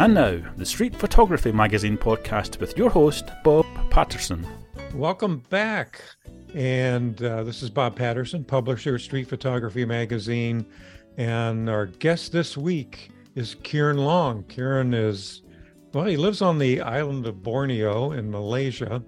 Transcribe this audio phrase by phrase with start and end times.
[0.00, 4.46] And now, the Street Photography Magazine podcast with your host, Bob Patterson.
[4.94, 6.00] Welcome back.
[6.54, 10.64] And uh, this is Bob Patterson, publisher of Street Photography Magazine.
[11.18, 14.42] And our guest this week is Kieran Long.
[14.44, 15.42] Kieran is,
[15.92, 19.02] well, he lives on the island of Borneo in Malaysia.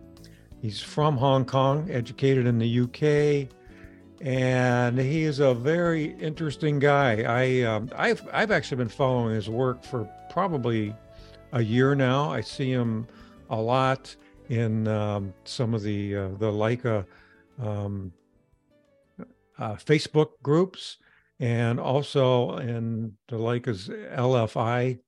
[0.60, 3.48] He's from Hong Kong, educated in the UK,
[4.22, 7.22] and he is a very interesting guy.
[7.22, 10.94] I um, I've I've actually been following his work for probably
[11.52, 12.30] a year now.
[12.30, 13.08] I see him
[13.50, 14.14] a lot
[14.48, 17.04] in um, some of the uh, the Leica
[17.60, 18.12] um,
[19.58, 20.98] uh, Facebook groups,
[21.40, 25.00] and also in the Leica's LFI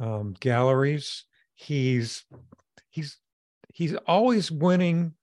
[0.00, 1.24] um, galleries.
[1.54, 2.24] He's
[2.88, 3.16] he's
[3.72, 5.14] he's always winning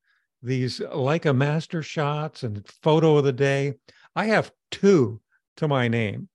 [0.42, 3.76] these Leica master shots and photo of the day.
[4.16, 5.22] I have two
[5.58, 6.30] to my name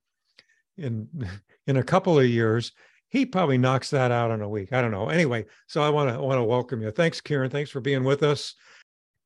[0.77, 1.09] in
[1.67, 2.73] in a couple of years.
[3.09, 4.73] He probably knocks that out in a week.
[4.73, 5.11] I don't know.
[5.11, 6.91] Anyway, so I want to want to welcome you.
[6.91, 7.51] Thanks, Kieran.
[7.51, 8.55] Thanks for being with us.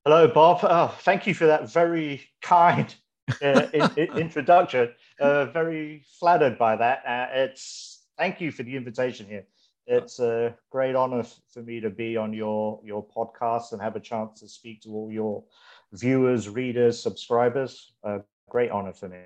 [0.05, 0.59] Hello, Bob.
[0.63, 2.93] Oh, thank you for that very kind
[3.41, 4.93] uh, in, in, introduction.
[5.19, 7.03] Uh, very flattered by that.
[7.05, 9.45] Uh, it's thank you for the invitation here.
[9.87, 14.01] It's a great honor for me to be on your your podcast and have a
[14.01, 15.45] chance to speak to all your
[15.93, 17.93] viewers, readers, subscribers.
[18.03, 19.23] A great honor for me.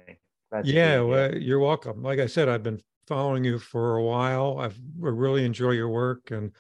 [0.64, 2.04] yeah, well, you're welcome.
[2.04, 4.60] Like I said, I've been following you for a while.
[4.60, 6.52] I've I really enjoy your work and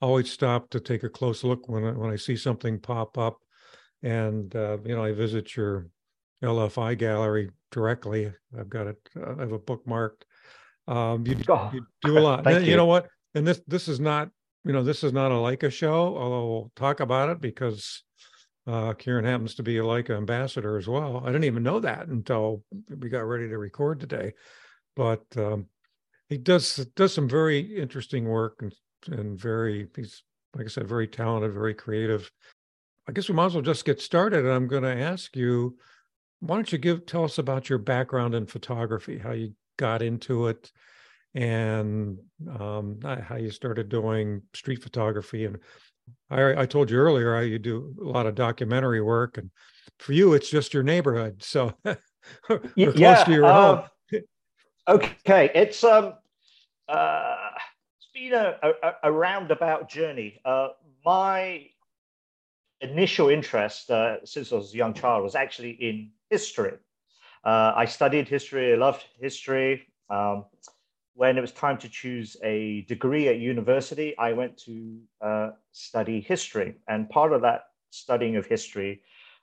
[0.00, 3.36] always stop to take a close look when I, when I see something pop up.
[4.02, 5.86] And uh, you know, I visit your
[6.42, 8.32] LFI gallery directly.
[8.58, 8.96] I've got it.
[9.14, 10.22] Uh, I have a bookmarked.
[10.88, 12.46] Um, you, oh, you do a lot.
[12.62, 12.70] you.
[12.70, 13.06] you know what?
[13.34, 14.30] And this this is not
[14.64, 18.02] you know this is not a Leica show, although we'll talk about it because
[18.66, 21.22] uh, Kieran happens to be a Leica ambassador as well.
[21.24, 24.32] I didn't even know that until we got ready to record today,
[24.96, 25.66] but um,
[26.28, 28.74] he does does some very interesting work and
[29.08, 30.22] and very he's
[30.54, 32.30] like I said very talented, very creative.
[33.08, 34.44] I guess we might as well just get started.
[34.44, 35.76] And I'm going to ask you,
[36.40, 40.48] why don't you give tell us about your background in photography, how you got into
[40.48, 40.70] it,
[41.34, 42.18] and
[42.58, 45.44] um, how you started doing street photography.
[45.44, 45.58] And
[46.30, 49.50] I, I told you earlier how you do a lot of documentary work, and
[49.98, 51.72] for you, it's just your neighborhood, so
[52.74, 53.82] yeah, close to your um,
[54.12, 54.22] home.
[54.88, 56.14] okay, it's um,
[56.88, 57.36] uh,
[57.96, 60.40] it's been a, a, a roundabout journey.
[60.44, 60.68] Uh,
[61.04, 61.66] my
[62.80, 66.74] initial interest uh, since I was a young child was actually in history.
[67.44, 68.72] Uh, I studied history.
[68.72, 69.86] I loved history.
[70.08, 70.44] Um,
[71.20, 76.18] when it was time to choose a degree at university, I went to uh, study
[76.18, 76.76] history.
[76.88, 79.02] And part of that studying of history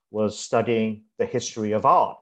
[0.09, 2.17] was studying the history of art.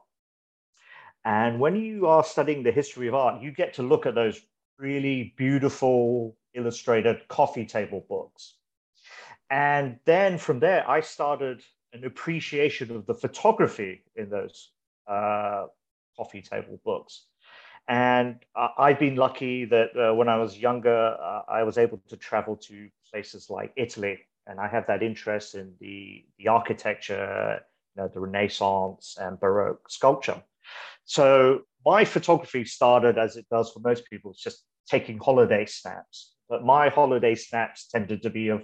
[1.23, 4.41] And when you are studying the history of art, you get to look at those
[4.77, 8.55] really beautiful illustrated coffee table books.
[9.49, 11.63] And then from there, I started
[11.93, 14.71] an appreciation of the photography in those
[15.07, 15.67] uh,
[16.17, 17.27] coffee table books.
[17.87, 22.01] And uh, I've been lucky that uh, when I was younger, uh, I was able
[22.09, 27.61] to travel to places like Italy, and I have that interest in the, the architecture,
[27.95, 30.41] you know, the Renaissance and Baroque sculpture.
[31.05, 36.33] So my photography started as it does for most people, it's just taking holiday snaps.
[36.49, 38.63] But my holiday snaps tended to be of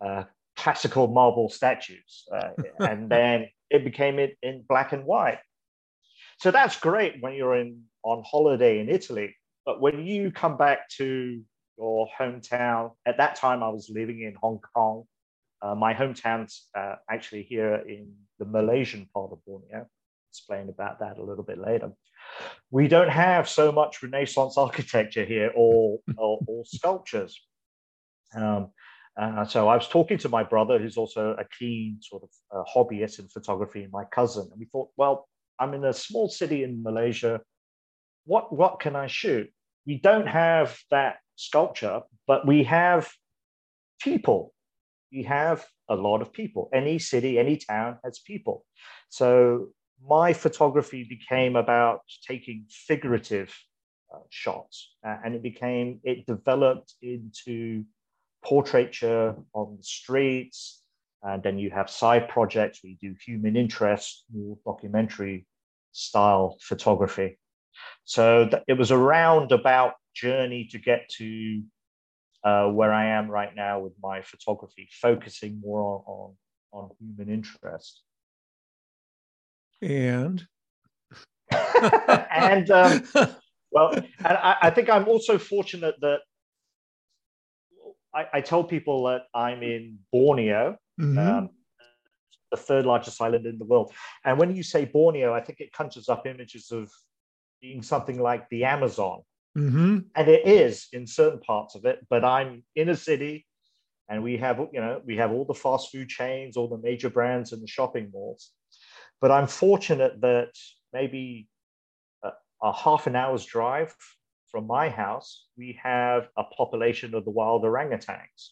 [0.00, 0.24] uh,
[0.56, 5.38] classical marble statues, uh, and then it became it in black and white.
[6.38, 9.36] So that's great when you're in on holiday in Italy.
[9.66, 11.42] But when you come back to
[11.76, 15.04] your hometown, at that time I was living in Hong Kong.
[15.60, 19.86] Uh, my hometown's uh, actually here in the Malaysian part of Borneo.
[20.30, 21.90] Explain about that a little bit later.
[22.70, 27.40] We don't have so much Renaissance architecture here or, or, or sculptures.
[28.34, 28.70] Um,
[29.20, 32.62] uh, so I was talking to my brother, who's also a keen sort of uh,
[32.72, 35.28] hobbyist in photography, and my cousin, and we thought, well,
[35.58, 37.40] I'm in a small city in Malaysia.
[38.24, 39.50] What, what can I shoot?
[39.86, 43.08] We don't have that sculpture, but we have
[44.00, 44.52] people.
[45.10, 46.68] We have a lot of people.
[46.72, 48.64] Any city, any town has people.
[49.08, 49.68] So
[50.06, 53.54] my photography became about taking figurative
[54.14, 57.84] uh, shots, uh, and it became it developed into
[58.44, 60.82] portraiture on the streets,
[61.22, 65.46] and then you have side projects where you do human interest, more documentary
[65.98, 67.38] style photography.
[68.04, 71.62] So th- it was a roundabout journey to get to
[72.44, 76.36] uh, where I am right now with my photography, focusing more on,
[76.72, 78.02] on, on human interest.
[79.82, 80.46] And
[82.30, 83.02] and um,
[83.70, 86.18] well, and I, I, think I'm also fortunate that
[88.14, 91.18] I, I, told people that I'm in Borneo, mm-hmm.
[91.18, 91.50] um,
[92.50, 93.92] the third largest island in the world.
[94.24, 96.90] And when you say Borneo, I think it conjures up images of
[97.60, 99.22] being something like the Amazon.
[99.56, 99.98] Mm-hmm.
[100.14, 103.46] And it is in certain parts of it, but I'm in a city
[104.08, 107.10] and we have, you know, we have all the fast food chains, all the major
[107.10, 108.52] brands and the shopping malls.
[109.20, 110.50] But I'm fortunate that
[110.92, 111.48] maybe
[112.22, 112.30] a,
[112.62, 113.94] a half an hour's drive
[114.50, 118.50] from my house, we have a population of the wild orangutans.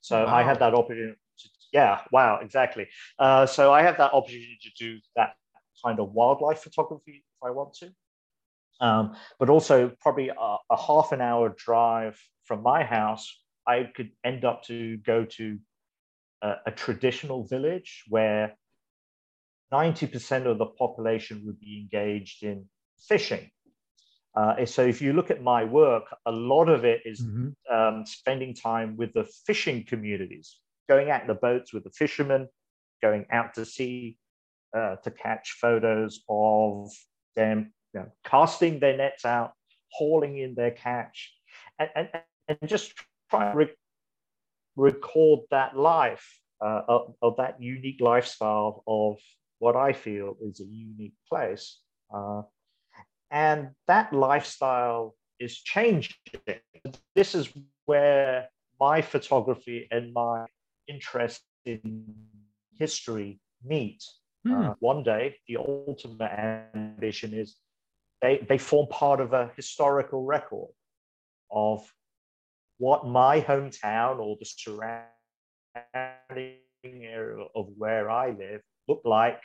[0.00, 0.34] So wow.
[0.34, 1.18] I had that opportunity.
[1.72, 2.88] Yeah, wow, exactly.
[3.18, 5.34] Uh, so I have that opportunity to do that
[5.84, 7.90] kind of wildlife photography if I want to.
[8.80, 13.34] Um, but also probably a, a, half an hour drive from my house,
[13.66, 15.58] I could end up to go to
[16.42, 18.54] a, a traditional village where
[19.72, 22.66] 90% of the population would be engaged in
[23.08, 23.50] fishing.
[24.36, 27.74] Uh, so if you look at my work, a lot of it is mm-hmm.
[27.74, 32.48] um, spending time with the fishing communities, going out in the boats with the fishermen,
[33.02, 34.16] going out to sea
[34.76, 36.90] uh, to catch photos of
[37.34, 39.52] them you know, casting their nets out,
[39.90, 41.32] hauling in their catch,
[41.78, 42.08] and, and,
[42.48, 42.92] and just
[43.30, 43.74] try to re-
[44.76, 49.16] record that life uh, of, of, that unique lifestyle of
[49.58, 51.80] what I feel is a unique place.
[52.14, 52.42] Uh,
[53.30, 56.14] and that lifestyle is changing.
[57.14, 57.48] This is
[57.86, 58.48] where
[58.78, 60.46] my photography and my
[60.88, 62.04] interest in
[62.78, 64.02] history meet.
[64.46, 64.70] Mm.
[64.70, 67.56] Uh, one day, the ultimate ambition is
[68.22, 70.70] they, they form part of a historical record
[71.50, 71.90] of
[72.78, 75.06] what my hometown or the surrounding
[76.84, 79.42] area of where I live look like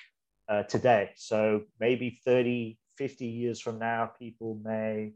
[0.49, 1.11] uh, today.
[1.15, 5.13] So maybe 30, 50 years from now, people may.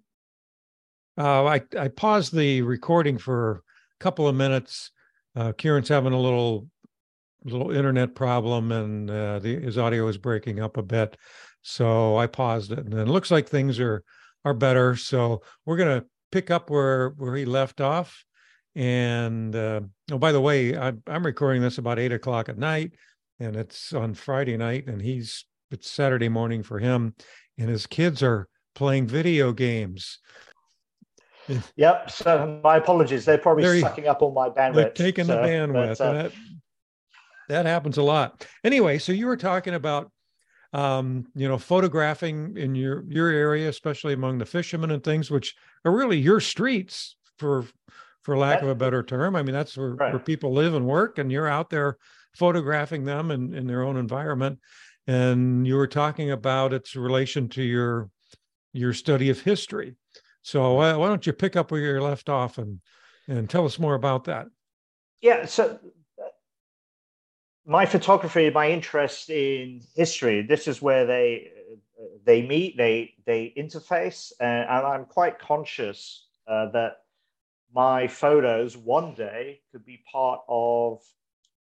[1.17, 3.63] Uh, I, I paused the recording for
[3.99, 4.91] a couple of minutes.
[5.35, 6.67] Uh, Kieran's having a little
[7.43, 11.15] little internet problem and uh, the, his audio is breaking up a bit.
[11.61, 14.03] So I paused it, and it looks like things are
[14.43, 14.95] are better.
[14.95, 18.23] So we're gonna pick up where where he left off.
[18.75, 22.91] And uh, oh, by the way, I'm, I'm recording this about eight o'clock at night,
[23.39, 27.15] and it's on Friday night, and he's it's Saturday morning for him,
[27.57, 30.19] and his kids are playing video games.
[31.75, 32.11] Yep.
[32.11, 33.25] So my apologies.
[33.25, 34.75] They're probably they're, sucking up all my bandwidth.
[34.75, 35.97] They're taking so, the bandwidth.
[35.97, 36.31] But, uh, that,
[37.49, 38.45] that happens a lot.
[38.63, 40.11] Anyway, so you were talking about
[40.75, 45.55] um, you know, photographing in your your area, especially among the fishermen and things, which
[45.85, 47.65] are really your streets for
[48.23, 49.35] for lack of a better term.
[49.35, 50.11] I mean, that's where, right.
[50.11, 51.97] where people live and work, and you're out there
[52.33, 54.59] photographing them in, in their own environment.
[55.07, 58.09] And you were talking about its relation to your
[58.73, 59.95] your study of history.
[60.45, 62.79] So uh, why don't you pick up where you're left off and
[63.27, 64.45] and tell us more about that?
[65.19, 65.47] Yeah.
[65.47, 65.79] So
[67.65, 71.51] my photography, my interest in history, this is where they
[72.25, 76.97] they meet, they they interface, and, and I'm quite conscious uh, that
[77.73, 81.01] my photos one day could be part of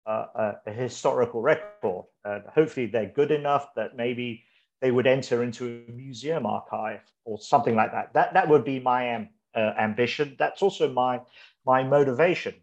[0.05, 4.45] uh, a, a, historical record, and hopefully they're good enough that maybe
[4.81, 8.13] they would enter into a museum archive or something like that.
[8.13, 10.35] That that would be my am, uh, ambition.
[10.39, 11.21] That's also my
[11.65, 12.55] my motivation.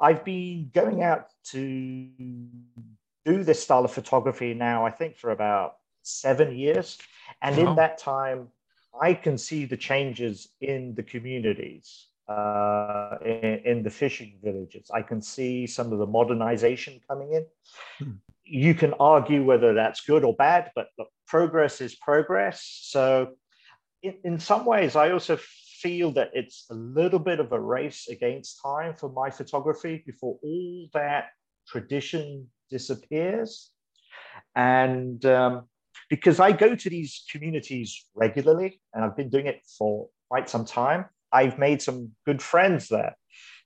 [0.00, 2.08] I've been going out to
[3.24, 6.98] do this style of photography now, I think, for about seven years.
[7.42, 7.70] And wow.
[7.70, 8.48] in that time,
[9.00, 14.90] I can see the changes in the communities, uh, in, in, the fishing villages.
[14.92, 17.46] I can see some of the modernization coming in.
[17.98, 18.12] Hmm.
[18.48, 22.66] You can argue whether that's good or bad, but look, progress is progress.
[22.82, 23.34] So,
[24.02, 25.38] in, in some ways, I also
[25.80, 30.38] feel that it's a little bit of a race against time for my photography before
[30.42, 31.26] all that
[31.66, 33.70] tradition disappears.
[34.54, 35.68] And um,
[36.10, 40.64] because I go to these communities regularly, and I've been doing it for quite some
[40.64, 43.16] time, I've made some good friends there.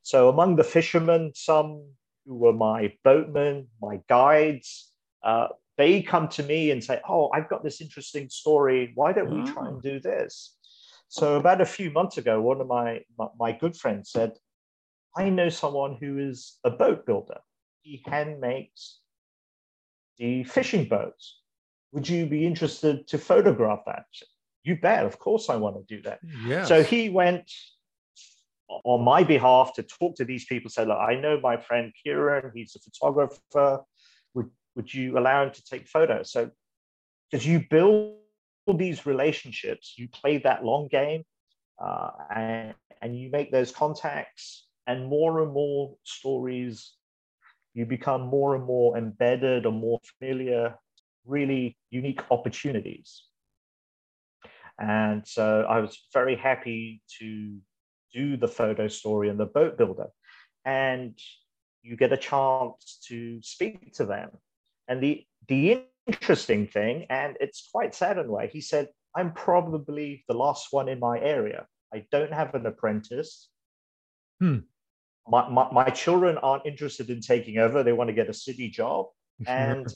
[0.02, 1.84] So among the fishermen, some
[2.26, 4.92] who were my boatmen, my guides,
[5.24, 5.48] uh,
[5.78, 8.92] they come to me and say, "Oh, I've got this interesting story.
[8.94, 10.56] Why don't we try and do this?"
[11.08, 14.32] So about a few months ago, one of my, my, my good friends said,
[15.14, 17.38] I know someone who is a boat builder.
[17.82, 19.00] He hand makes
[20.16, 21.40] the fishing boats.
[21.92, 24.06] Would you be interested to photograph that?
[24.64, 25.04] You bet.
[25.04, 26.20] Of course, I want to do that.
[26.46, 26.64] Yeah.
[26.64, 27.52] So he went
[28.84, 30.70] on my behalf to talk to these people.
[30.70, 32.52] Said, "Look, I know my friend Kieran.
[32.54, 33.84] He's a photographer.
[34.34, 36.50] Would would you allow him to take photos?" So,
[37.30, 38.16] because you build
[38.74, 41.24] these relationships, you play that long game,
[41.78, 44.68] uh, and, and you make those contacts.
[44.86, 46.94] and more and more stories,
[47.74, 50.74] you become more and more embedded or more familiar,
[51.24, 53.24] really unique opportunities.
[54.78, 57.58] And so I was very happy to
[58.12, 60.08] do the photo story and the boat builder.
[60.64, 61.18] And
[61.82, 64.30] you get a chance to speak to them.
[64.88, 69.32] And the, the interesting thing, and it's quite sad in a way, he said, I'm
[69.32, 71.66] probably the last one in my area.
[71.92, 73.48] I don't have an apprentice.
[74.40, 74.58] Hmm.
[75.28, 77.82] My, my, my children aren't interested in taking over.
[77.82, 79.06] They want to get a city job.
[79.46, 79.92] And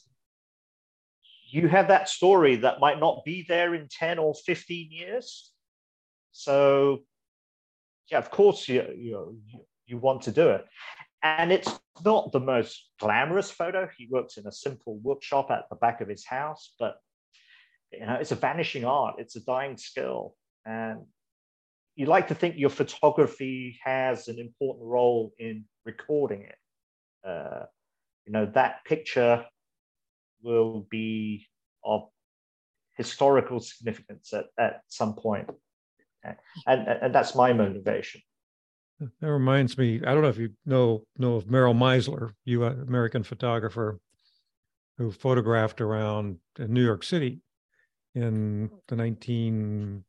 [1.48, 5.52] you have that story that might not be there in 10 or 15 years.
[6.32, 7.04] So,
[8.10, 9.38] yeah, of course, you, you,
[9.86, 10.64] you want to do it.
[11.22, 11.70] And it's
[12.04, 13.88] not the most glamorous photo.
[13.96, 16.96] He works in a simple workshop at the back of his house, but
[17.92, 19.16] you know, it's a vanishing art.
[19.18, 20.34] It's a dying skill.
[20.64, 21.00] And
[21.94, 26.58] you like to think your photography has an important role in recording it.
[27.26, 27.64] Uh,
[28.26, 29.44] you know, that picture
[30.42, 31.46] will be
[31.84, 32.08] of
[32.96, 35.48] historical significance at, at some point.
[36.66, 38.22] And, and that's my motivation.
[39.20, 43.22] That reminds me, I don't know if you know know of Meryl Meisler, you American
[43.22, 44.00] photographer
[44.96, 47.40] who photographed around New York City
[48.14, 50.02] in the 1970s,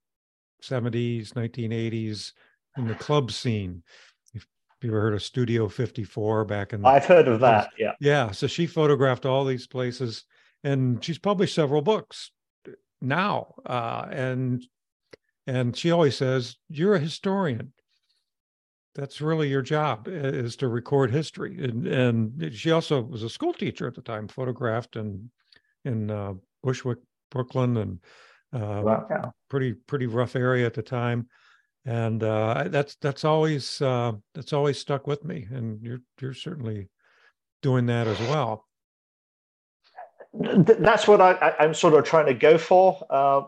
[0.64, 2.32] 1980s
[2.78, 3.84] in the club scene.
[4.34, 4.48] If
[4.82, 7.72] you ever heard of Studio 54 back in the, I've heard of that.
[7.78, 7.94] Yeah.
[8.00, 8.32] Yeah.
[8.32, 10.24] So she photographed all these places
[10.64, 12.32] and she's published several books
[13.02, 13.56] now.
[13.66, 14.64] Uh, and
[15.48, 17.74] and she always says, You're a historian
[18.98, 21.63] that's really your job is to record history.
[21.63, 25.30] And, and she also was a school teacher at the time, photographed in
[25.86, 26.98] in uh, Bushwick,
[27.30, 28.00] Brooklyn, and
[28.51, 29.34] uh, wow.
[29.50, 31.27] pretty pretty rough area at the time.
[31.86, 35.48] And uh, that's that's always uh, that's always stuck with me.
[35.51, 36.89] And you're you're certainly
[37.62, 38.66] doing that as well.
[40.34, 43.06] That's what I, I'm sort of trying to go for.
[43.12, 43.44] Uh,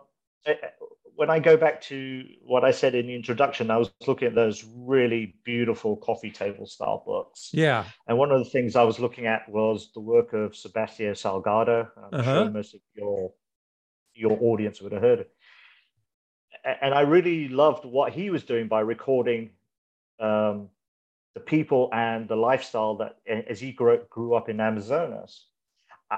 [1.20, 4.36] when I go back to what I said in the introduction, I was looking at
[4.36, 7.50] those really beautiful coffee table style books.
[7.52, 7.84] Yeah.
[8.08, 11.90] And one of the things I was looking at was the work of Sebastião Salgado.
[11.98, 12.44] I'm uh-huh.
[12.44, 13.34] sure most of your
[14.14, 15.32] your audience would have heard it.
[16.82, 19.50] And I really loved what he was doing by recording
[20.22, 20.70] um,
[21.34, 25.48] the people and the lifestyle that as he grew, grew up in Amazonas.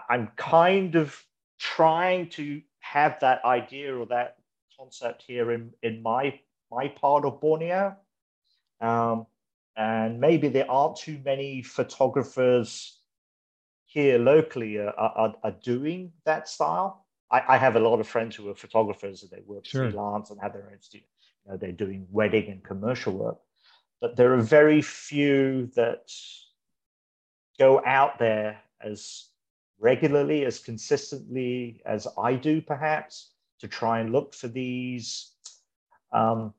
[0.08, 1.20] I'm kind of
[1.58, 4.36] trying to have that idea or that
[4.82, 6.40] concept here in, in my
[6.72, 7.96] my part of Borneo.
[8.80, 9.28] Um,
[9.76, 12.98] and maybe there aren't too many photographers
[13.86, 17.06] here locally are, are, are doing that style.
[17.30, 19.90] I, I, have a lot of friends who are photographers and they work sure.
[19.90, 21.06] freelance and have their own studio.
[21.46, 23.38] You know, they're doing wedding and commercial work,
[24.00, 26.10] but there are very few that
[27.60, 29.28] go out there as
[29.80, 35.32] regularly, as consistently as I do, perhaps to try and look for these,
[36.12, 36.54] um,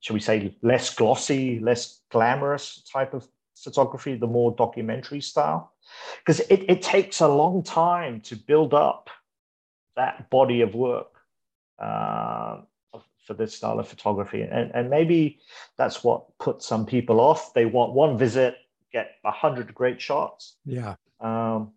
[0.00, 3.26] shall we say, less glossy, less glamorous type of
[3.56, 5.72] photography, the more documentary style.
[6.18, 9.10] Because it, it takes a long time to build up
[9.96, 11.12] that body of work
[11.78, 12.60] uh,
[13.26, 14.42] for this style of photography.
[14.42, 15.40] And, and maybe
[15.76, 17.52] that's what puts some people off.
[17.52, 18.56] They want one visit,
[18.92, 20.56] get a hundred great shots.
[20.64, 20.94] Yeah.
[21.20, 21.72] Um,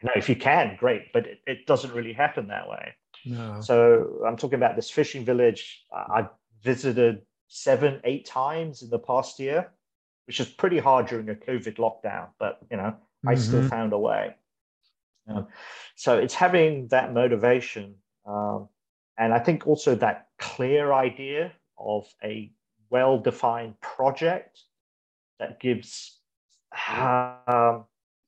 [0.00, 2.94] you know, if you can, great, but it, it doesn't really happen that way.
[3.24, 3.60] No.
[3.60, 5.84] So I'm talking about this fishing village.
[5.92, 6.28] I
[6.62, 9.70] visited seven, eight times in the past year,
[10.26, 13.28] which is pretty hard during a COVID lockdown, but you know, mm-hmm.
[13.28, 13.68] I still mm-hmm.
[13.68, 14.34] found a way.
[15.28, 15.46] Um,
[15.94, 17.94] so it's having that motivation.
[18.26, 18.68] Um,
[19.18, 22.50] and I think also that clear idea of a
[22.90, 24.60] well defined project
[25.38, 26.18] that gives
[26.88, 27.84] um,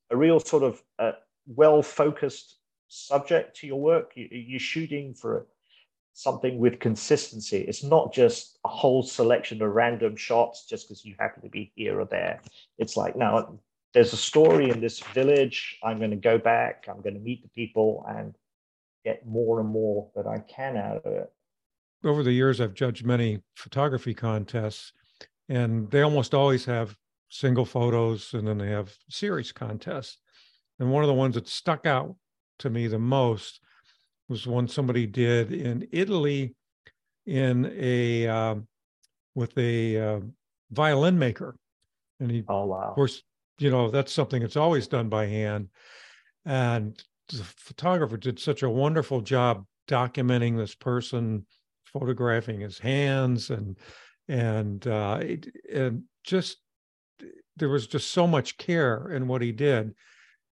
[0.09, 1.13] a real sort of uh,
[1.47, 2.57] well focused
[2.95, 4.13] subject to your work.
[4.15, 5.47] You, are shooting for
[6.13, 7.57] something with consistency.
[7.57, 11.71] It's not just a whole selection of random shots just because you happen to be
[11.75, 12.41] here or there.
[12.77, 13.59] It's like, now
[13.93, 15.77] there's a story in this village.
[15.83, 16.85] I'm going to go back.
[16.89, 18.33] I'm going to meet the people and
[19.03, 21.31] get more and more that I can out of it.
[22.03, 24.93] Over the years, I've judged many photography contests,
[25.49, 26.95] and they almost always have
[27.29, 30.17] single photos and then they have series contests.
[30.79, 32.15] And one of the ones that stuck out
[32.59, 33.59] to me the most
[34.27, 36.55] was one somebody did in Italy
[37.25, 38.55] in a uh,
[39.33, 40.19] with a uh,
[40.71, 41.55] violin maker,
[42.19, 42.89] and he oh wow.
[42.89, 43.23] of course
[43.59, 45.69] you know that's something that's always done by hand,
[46.45, 51.45] and the photographer did such a wonderful job documenting this person,
[51.85, 53.77] photographing his hands and
[54.27, 56.57] and uh, it, and just
[57.57, 59.93] there was just so much care in what he did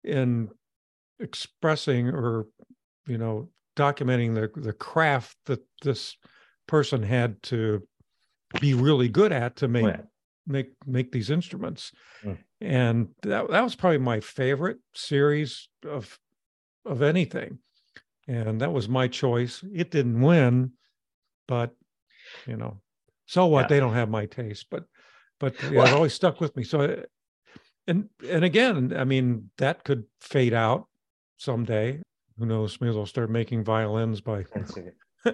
[0.03, 0.49] in
[1.21, 2.47] expressing or
[3.07, 6.15] you know documenting the the craft that this
[6.67, 7.87] person had to
[8.59, 10.03] be really good at to make right.
[10.45, 11.91] make make these instruments.
[12.23, 12.37] Mm.
[12.59, 16.19] and that that was probably my favorite series of
[16.85, 17.59] of anything.
[18.27, 19.63] And that was my choice.
[19.73, 20.71] It didn't win
[21.47, 21.71] but
[22.47, 22.79] you know
[23.25, 23.63] so what?
[23.63, 23.67] Yeah.
[23.67, 24.85] they don't have my taste but
[25.39, 26.63] but yeah, it always stuck with me.
[26.63, 27.03] So
[27.87, 30.87] and and again i mean that could fade out
[31.41, 31.99] someday
[32.37, 34.43] who knows maybe i'll start making violins by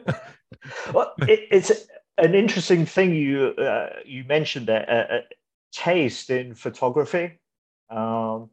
[0.93, 1.71] well it, it's
[2.17, 5.21] an interesting thing you uh, you mentioned there uh, uh,
[5.71, 7.39] taste in photography
[7.89, 8.49] um,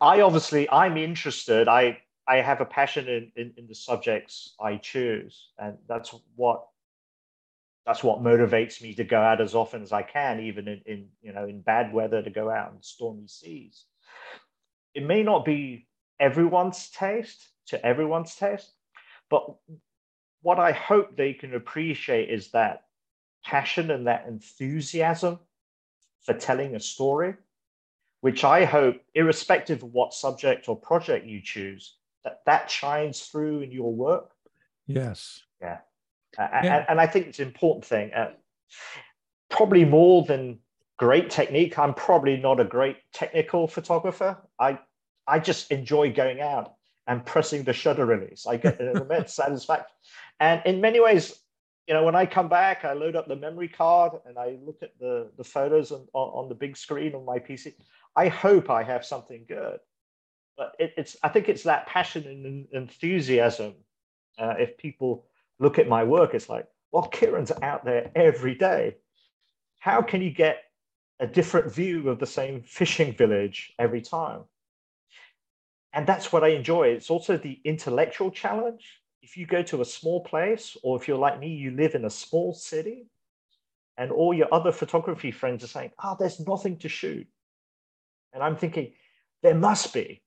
[0.00, 1.68] I obviously I'm interested.
[1.68, 6.66] I I have a passion in, in, in the subjects I choose, and that's what
[7.86, 11.08] that's what motivates me to go out as often as I can, even in, in
[11.22, 13.84] you know in bad weather to go out in stormy seas.
[14.94, 15.86] It may not be
[16.18, 18.72] everyone's taste to everyone's taste,
[19.28, 19.46] but
[20.42, 22.84] what I hope they can appreciate is that
[23.44, 25.38] passion and that enthusiasm
[26.22, 27.34] for telling a story,
[28.20, 33.60] which I hope, irrespective of what subject or project you choose, that that shines through
[33.60, 34.30] in your work.
[34.86, 35.42] Yes.
[35.60, 35.78] Yeah.
[36.38, 36.76] Uh, yeah.
[36.76, 38.12] And, and, I think it's an important thing.
[38.12, 38.32] Uh,
[39.48, 40.58] probably more than
[41.00, 41.78] great technique.
[41.78, 44.36] I'm probably not a great technical photographer.
[44.58, 44.78] I
[45.26, 46.74] I just enjoy going out
[47.06, 48.46] and pressing the shutter release.
[48.46, 49.96] I get an immense satisfaction.
[50.38, 51.34] And in many ways,
[51.86, 54.82] you know, when I come back, I load up the memory card and I look
[54.82, 57.74] at the, the photos on, on the big screen on my PC.
[58.14, 59.80] I hope I have something good
[60.60, 63.72] but it, it's I think it's that passion and enthusiasm.
[64.38, 65.24] Uh, if people
[65.58, 68.96] look at my work, it's like, well, Kieran's out there every day.
[69.78, 70.58] How can you get
[71.20, 74.40] a different view of the same fishing village every time?
[75.92, 76.88] And that's what I enjoy.
[76.88, 79.00] It's also the intellectual challenge.
[79.22, 82.04] If you go to a small place, or if you're like me, you live in
[82.04, 83.06] a small city,
[83.98, 87.26] and all your other photography friends are saying, oh, there's nothing to shoot.
[88.32, 88.92] And I'm thinking,
[89.42, 90.22] there must be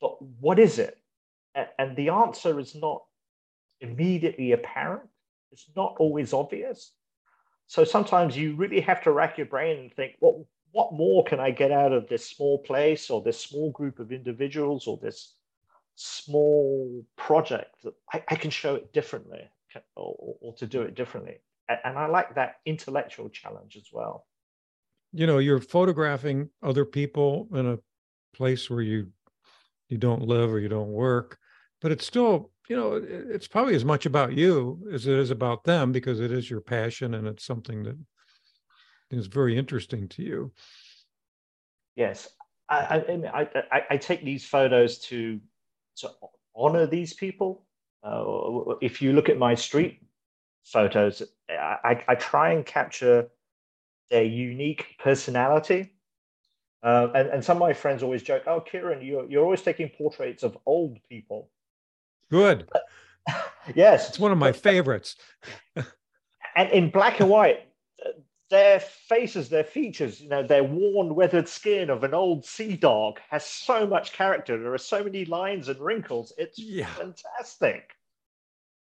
[0.00, 0.98] but what is it?
[1.78, 3.02] And the answer is not
[3.80, 5.08] immediately apparent.
[5.52, 6.92] It's not always obvious.
[7.66, 10.36] So sometimes you really have to rack your brain and think, what,
[10.72, 14.12] what more can I get out of this small place or this small group of
[14.12, 15.34] individuals or this
[15.96, 19.48] small project that I, I can show it differently
[19.96, 21.38] or, or to do it differently?
[21.68, 24.26] And I like that intellectual challenge as well.
[25.12, 27.78] You know, you're photographing other people in a
[28.36, 29.08] place where you
[29.88, 31.38] you don't live or you don't work
[31.80, 35.64] but it's still you know it's probably as much about you as it is about
[35.64, 37.96] them because it is your passion and it's something that
[39.10, 40.52] is very interesting to you.
[41.94, 42.28] Yes.
[42.68, 45.40] I i i, I take these photos to
[45.98, 46.10] to
[46.54, 47.64] honor these people.
[48.02, 50.00] Uh, if you look at my street
[50.64, 53.28] photos I, I try and capture
[54.10, 55.92] their unique personality.
[56.82, 59.88] Uh, and, and some of my friends always joke, oh, Kieran, you're, you're always taking
[59.88, 61.50] portraits of old people.
[62.30, 62.68] Good.
[63.74, 64.08] yes.
[64.08, 65.16] It's one of my favorites.
[66.56, 67.66] and in black and white,
[68.50, 73.18] their faces, their features, you know, their worn, weathered skin of an old sea dog
[73.28, 74.60] has so much character.
[74.60, 76.32] There are so many lines and wrinkles.
[76.38, 76.86] It's yeah.
[76.86, 77.92] fantastic.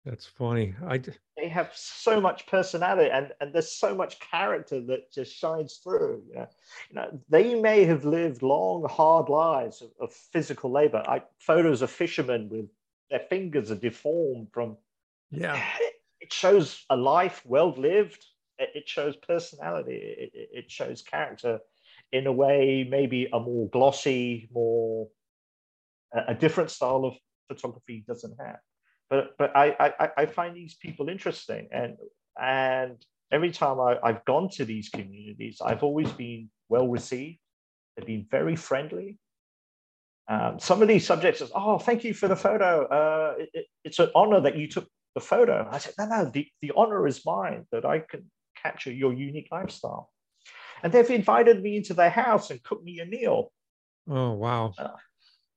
[0.06, 0.74] That's funny.
[0.88, 1.02] I
[1.36, 6.24] they have so much personality and, and there's so much character that just shines through.
[6.30, 6.48] You know,
[6.90, 11.04] you know they may have lived long, hard lives of, of physical labor.
[11.06, 12.70] I photos of fishermen with
[13.10, 14.78] their fingers are deformed from.
[15.32, 15.62] Yeah,
[16.22, 18.26] it shows a life well lived.
[18.58, 19.94] It shows personality.
[19.94, 21.60] It, it shows character
[22.12, 25.08] in a way maybe a more glossy, more
[26.28, 27.14] a different style of
[27.48, 28.60] photography doesn't have
[29.10, 31.98] but but I, I I find these people interesting, and
[32.40, 37.40] and every time I, I've gone to these communities, I've always been well received.
[37.96, 39.18] They've been very friendly.
[40.30, 42.86] Um, some of these subjects is, oh, thank you for the photo.
[42.86, 45.68] Uh, it, it, it's an honor that you took the photo.
[45.72, 48.30] I said, no, no, the, the honor is mine that I can
[48.62, 50.12] capture your unique lifestyle.
[50.84, 53.52] And they've invited me into their house and cooked me a meal.
[54.08, 54.74] Oh, wow.
[54.78, 54.90] Uh,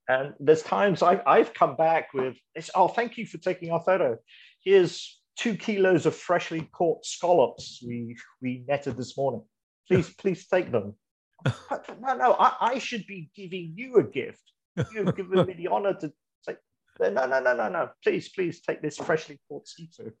[0.07, 3.79] and there's times I've, I've come back with, it's, oh, thank you for taking our
[3.79, 4.17] photo.
[4.63, 9.43] Here's two kilos of freshly caught scallops we, we netted this morning.
[9.87, 10.95] Please, please take them.
[11.45, 14.52] no, no, I, I should be giving you a gift.
[14.93, 16.55] You've given me the honor to say,
[16.99, 17.89] no, no, no, no, no.
[18.03, 20.13] Please, please take this freshly caught seafood.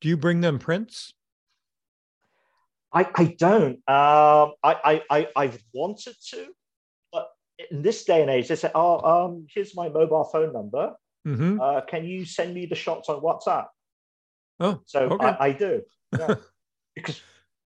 [0.00, 1.12] Do you bring them prints?
[2.92, 3.76] I, I don't.
[3.88, 6.46] Um, I, I, I, have wanted to,
[7.12, 7.28] but
[7.70, 10.94] in this day and age, they say, oh, um, here's my mobile phone number.
[11.26, 11.60] Mm-hmm.
[11.60, 13.66] Uh, can you send me the shots on WhatsApp?
[14.60, 15.26] Oh, so okay.
[15.26, 15.82] I, I, do.
[16.16, 16.36] Yeah.
[16.94, 17.20] because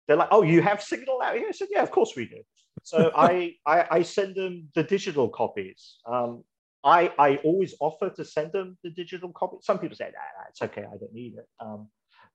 [0.07, 1.47] they're like, oh, you have Signal out here?
[1.49, 2.43] I said, yeah, of course we do.
[2.87, 5.97] So I, I, I send them the digital copies.
[6.07, 6.45] Um,
[6.85, 9.57] I, I always offer to send them the digital copy.
[9.61, 11.49] Some people say, nah, nah, it's okay, I don't need it.
[11.59, 11.89] Um,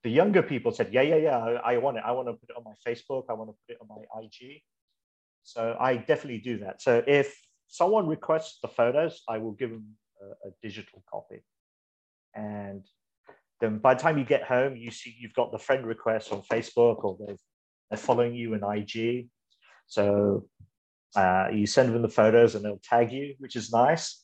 [0.03, 2.03] the younger people said, yeah, yeah, yeah, I, I want it.
[2.05, 3.23] I want to put it on my Facebook.
[3.29, 4.61] I want to put it on my IG.
[5.43, 6.81] So I definitely do that.
[6.81, 7.33] So if
[7.69, 9.85] someone requests the photos, I will give them
[10.21, 11.45] a, a digital copy.
[12.35, 12.83] And
[13.61, 16.41] then by the time you get home, you see you've got the friend request on
[16.41, 17.39] Facebook or they've,
[17.89, 19.29] they're following you in IG.
[19.91, 20.45] So
[21.17, 24.23] uh, you send them the photos and they'll tag you, which is nice.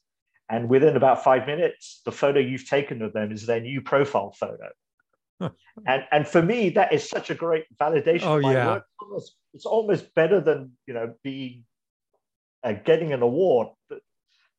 [0.49, 4.31] And within about five minutes, the photo you've taken of them is their new profile
[4.31, 4.69] photo.
[5.85, 8.23] and and for me, that is such a great validation.
[8.23, 11.65] Oh yeah, it's almost, it's almost, better than you know being
[12.63, 13.67] uh, getting an award.
[13.89, 13.99] The,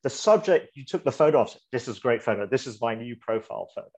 [0.02, 1.56] the subject you took the photo of.
[1.72, 2.46] This is a great photo.
[2.46, 3.90] This is my new profile photo.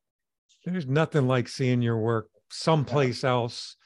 [0.64, 3.30] There's nothing like seeing your work someplace yeah.
[3.30, 3.76] else.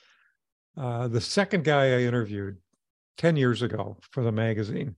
[0.77, 2.59] Uh, the second guy I interviewed
[3.19, 4.97] 10 years ago for the magazine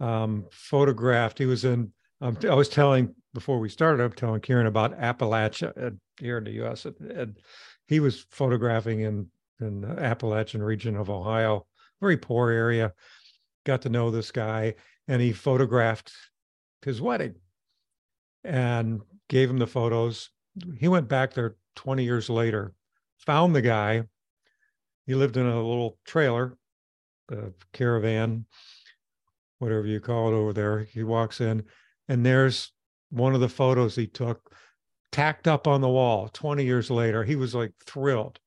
[0.00, 4.66] um, photographed, he was in, um, I was telling before we started, I'm telling Kieran
[4.66, 6.84] about Appalachia uh, here in the US.
[6.84, 7.38] And
[7.86, 9.28] he was photographing in,
[9.60, 11.66] in the Appalachian region of Ohio,
[12.00, 12.92] very poor area.
[13.64, 14.74] Got to know this guy
[15.08, 16.12] and he photographed
[16.82, 17.36] his wedding
[18.44, 20.30] and gave him the photos
[20.78, 22.74] he went back there 20 years later,
[23.18, 24.04] found the guy.
[25.06, 26.56] He lived in a little trailer,
[27.30, 28.46] a caravan,
[29.58, 30.80] whatever you call it over there.
[30.80, 31.64] He walks in,
[32.08, 32.72] and there's
[33.10, 34.52] one of the photos he took
[35.12, 37.22] tacked up on the wall 20 years later.
[37.22, 38.40] He was like thrilled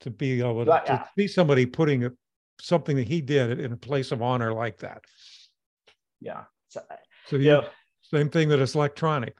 [0.00, 0.98] to be able to, yeah.
[0.98, 2.12] to see somebody putting a,
[2.60, 5.02] something that he did in a place of honor like that.
[6.20, 6.44] Yeah.
[6.68, 7.62] So, uh, so you, yeah.
[8.02, 9.34] same thing that it's electronic.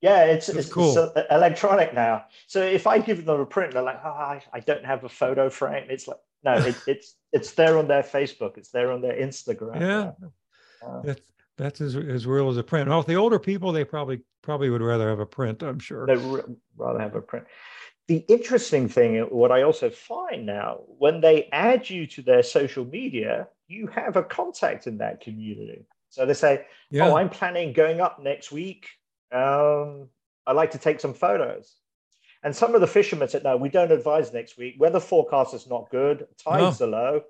[0.00, 0.90] Yeah, it's, it's cool.
[0.90, 2.24] It's uh, electronic now.
[2.46, 5.08] So if I give them a print, they're like, oh, I, I don't have a
[5.08, 5.86] photo frame.
[5.88, 8.56] It's like, no, it, it's it's there on their Facebook.
[8.56, 9.80] It's there on their Instagram.
[9.80, 12.88] Yeah, uh, that's that's as, as real as a print.
[12.88, 15.62] Well, the older people, they probably probably would rather have a print.
[15.62, 16.44] I'm sure they'd
[16.76, 17.46] rather have a print.
[18.06, 22.84] The interesting thing, what I also find now, when they add you to their social
[22.84, 25.86] media, you have a contact in that community.
[26.10, 27.08] So they say, yeah.
[27.08, 28.88] "Oh, I'm planning going up next week
[29.34, 30.08] um,
[30.46, 31.74] I'd like to take some photos.
[32.44, 34.76] And some of the fishermen said, no, we don't advise next week.
[34.78, 36.26] Weather forecast is not good.
[36.36, 36.86] Tides no.
[36.86, 37.22] are low.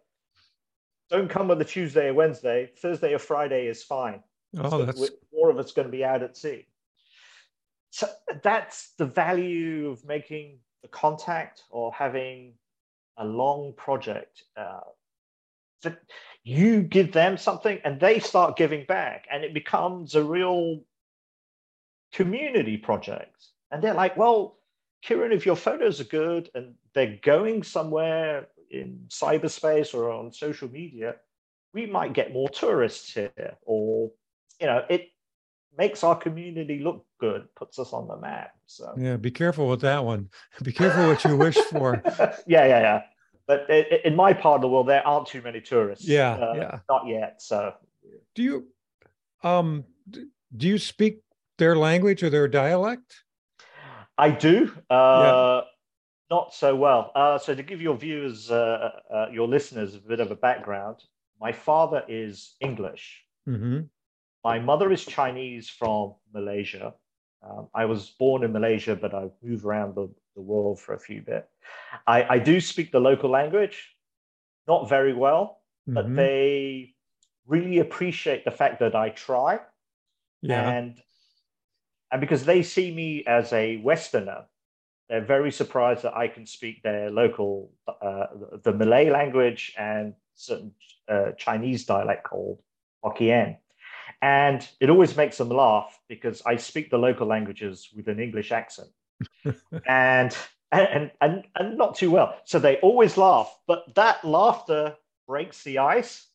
[1.08, 2.70] Don't come on the Tuesday or Wednesday.
[2.78, 4.22] Thursday or Friday is fine.
[4.58, 5.10] Oh, that's...
[5.32, 6.66] More of it's going to be out at sea.
[7.90, 8.08] So
[8.42, 12.54] that's the value of making the contact or having
[13.16, 14.42] a long project.
[14.56, 14.80] Uh,
[15.82, 15.98] that
[16.42, 20.80] you give them something and they start giving back, and it becomes a real
[22.12, 23.46] community project.
[23.70, 24.56] And they're like, well,
[25.04, 30.68] Kieran, if your photos are good and they're going somewhere in cyberspace or on social
[30.70, 31.16] media,
[31.74, 33.56] we might get more tourists here.
[33.66, 34.10] Or,
[34.58, 35.10] you know, it
[35.76, 38.52] makes our community look good, puts us on the map.
[38.64, 40.30] So yeah, be careful with that one.
[40.62, 42.02] Be careful what you wish for.
[42.46, 43.02] yeah, yeah, yeah.
[43.46, 46.08] But in my part of the world, there aren't too many tourists.
[46.08, 46.78] Yeah, uh, yeah.
[46.88, 47.42] Not yet.
[47.42, 47.74] So
[48.34, 48.68] do you
[49.42, 51.20] um do you speak
[51.58, 53.23] their language or their dialect?
[54.16, 54.72] I do.
[54.90, 55.60] Uh, yeah.
[56.30, 57.12] Not so well.
[57.14, 61.02] Uh, so to give your viewers, uh, uh, your listeners, a bit of a background,
[61.40, 63.22] my father is English.
[63.48, 63.80] Mm-hmm.
[64.42, 66.94] My mother is Chinese from Malaysia.
[67.42, 70.98] Um, I was born in Malaysia, but I've moved around the, the world for a
[70.98, 71.48] few bit.
[72.06, 73.94] I, I do speak the local language,
[74.66, 75.94] not very well, mm-hmm.
[75.94, 76.94] but they
[77.46, 79.60] really appreciate the fact that I try.
[80.40, 80.70] Yeah.
[80.70, 81.00] And
[82.10, 84.44] and because they see me as a Westerner,
[85.08, 88.26] they're very surprised that I can speak their local, uh,
[88.62, 90.72] the Malay language and certain
[91.08, 92.62] uh, Chinese dialect called
[93.04, 93.58] Hokkien.
[94.22, 98.52] And it always makes them laugh because I speak the local languages with an English
[98.52, 98.88] accent.
[99.86, 100.36] and,
[100.72, 102.36] and, and, and not too well.
[102.44, 106.26] So they always laugh, but that laughter breaks the ice.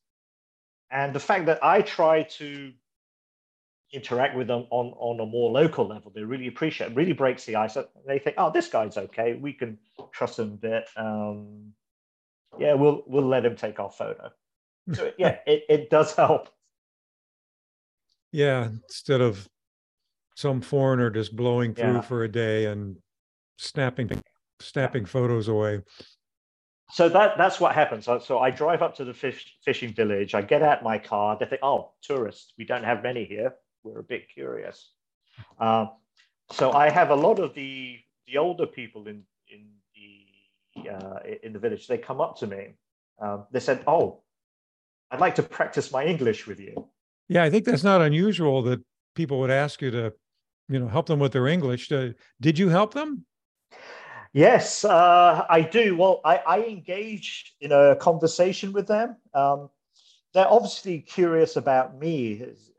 [0.92, 2.74] And the fact that I try to
[3.92, 6.12] interact with them on, on a more local level.
[6.14, 7.78] They really appreciate it, really breaks the ice.
[8.06, 9.34] They think, oh, this guy's okay.
[9.34, 9.78] We can
[10.12, 10.90] trust him a bit.
[10.96, 11.74] Um,
[12.58, 14.30] yeah, we'll we'll let him take our photo.
[14.94, 16.50] So yeah, it, it does help.
[18.32, 19.48] Yeah, instead of
[20.36, 22.02] some foreigner just blowing through yeah.
[22.02, 22.96] for a day and
[23.60, 24.10] snapping
[24.60, 25.82] snapping photos away.
[26.92, 28.06] so that that's what happens.
[28.06, 30.34] So, so I drive up to the fish, fishing village.
[30.34, 31.38] I get out my car.
[31.40, 32.54] They think, oh, tourists.
[32.58, 33.54] We don't have many here.
[33.84, 34.92] We're a bit curious.
[35.60, 35.92] Um,
[36.52, 41.54] so I have a lot of the the older people in in the uh, in
[41.54, 41.88] the village.
[41.88, 42.76] They come up to me.
[43.20, 44.22] Um, they said, "Oh,
[45.12, 46.90] I'd like to practice my English with you."
[47.28, 48.82] Yeah, I think that's not unusual that
[49.16, 50.14] people would ask you to,
[50.68, 51.92] you know, help them with their English.
[51.92, 52.10] Uh,
[52.42, 53.26] did you help them?
[54.34, 55.98] Yes, uh, I do.
[55.98, 59.18] Well, I, I, engage in a conversation with them.
[59.34, 59.70] Um,
[60.34, 62.72] they're obviously curious about me as,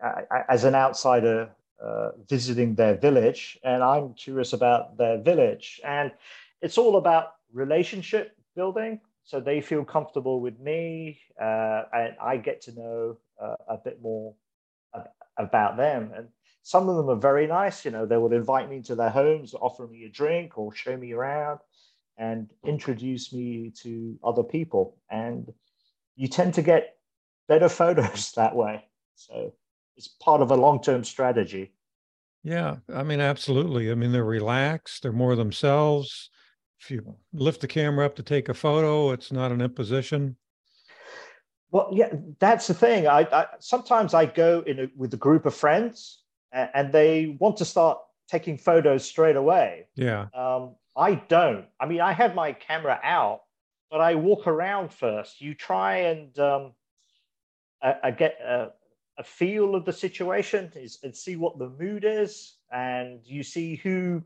[0.49, 1.51] as an outsider
[1.83, 5.81] uh, visiting their village, and I'm curious about their village.
[5.85, 6.13] And
[6.61, 9.01] it's all about relationship building.
[9.25, 14.03] So they feel comfortable with me, uh, and I get to know uh, a bit
[14.03, 14.35] more
[15.39, 16.13] about them.
[16.17, 16.29] And
[16.63, 17.85] some of them are very nice.
[17.85, 20.97] You know, they would invite me into their homes, offer me a drink, or show
[20.97, 21.61] me around,
[22.19, 24.97] and introduce me to other people.
[25.11, 25.53] And
[26.17, 26.97] you tend to get
[27.51, 28.85] better photos that way.
[29.17, 29.53] So
[29.97, 31.73] it's part of a long-term strategy.
[32.43, 33.91] Yeah, I mean, absolutely.
[33.91, 35.03] I mean, they're relaxed.
[35.03, 36.31] They're more themselves.
[36.81, 40.37] If you lift the camera up to take a photo, it's not an imposition.
[41.71, 43.07] Well, yeah, that's the thing.
[43.07, 47.37] I, I sometimes I go in a, with a group of friends, and, and, they
[47.39, 49.87] want to start taking photos straight away.
[49.95, 50.29] Yeah.
[50.35, 51.67] Um, I don't.
[51.79, 53.43] I mean, I have my camera out,
[53.91, 55.41] but I walk around first.
[55.41, 56.73] You try and um,
[57.83, 58.73] I, I get a,
[59.19, 63.77] a, feel of the situation is, and see what the mood is, and you see
[63.77, 64.23] who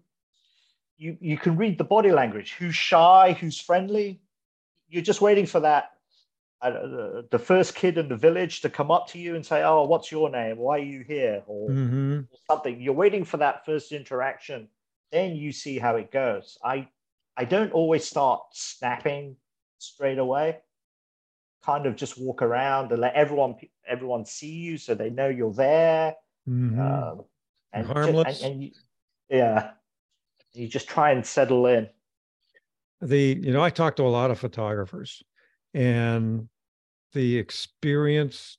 [0.97, 2.55] you you can read the body language.
[2.59, 3.37] Who's shy?
[3.41, 4.21] Who's friendly?
[4.89, 5.95] You're just waiting for that
[6.65, 9.85] uh, the first kid in the village to come up to you and say, "Oh,
[9.85, 10.57] what's your name?
[10.57, 12.21] Why are you here?" Or, mm-hmm.
[12.21, 12.81] or, something.
[12.81, 14.69] You're waiting for that first interaction,
[15.13, 16.57] then you see how it goes.
[16.65, 16.89] I
[17.37, 19.37] I don't always start snapping
[19.79, 20.59] straight away.
[21.65, 25.53] Kind of just walk around and let everyone everyone see you so they know you're
[25.53, 26.15] there.
[26.49, 26.81] Mm-hmm.
[26.81, 27.25] Um,
[27.73, 28.27] and harmless.
[28.27, 28.71] Just, and, and you,
[29.31, 29.71] yeah,
[30.53, 31.89] you just try and settle in.
[33.01, 35.23] The you know I talk to a lot of photographers
[35.75, 36.49] and
[37.13, 38.59] the experience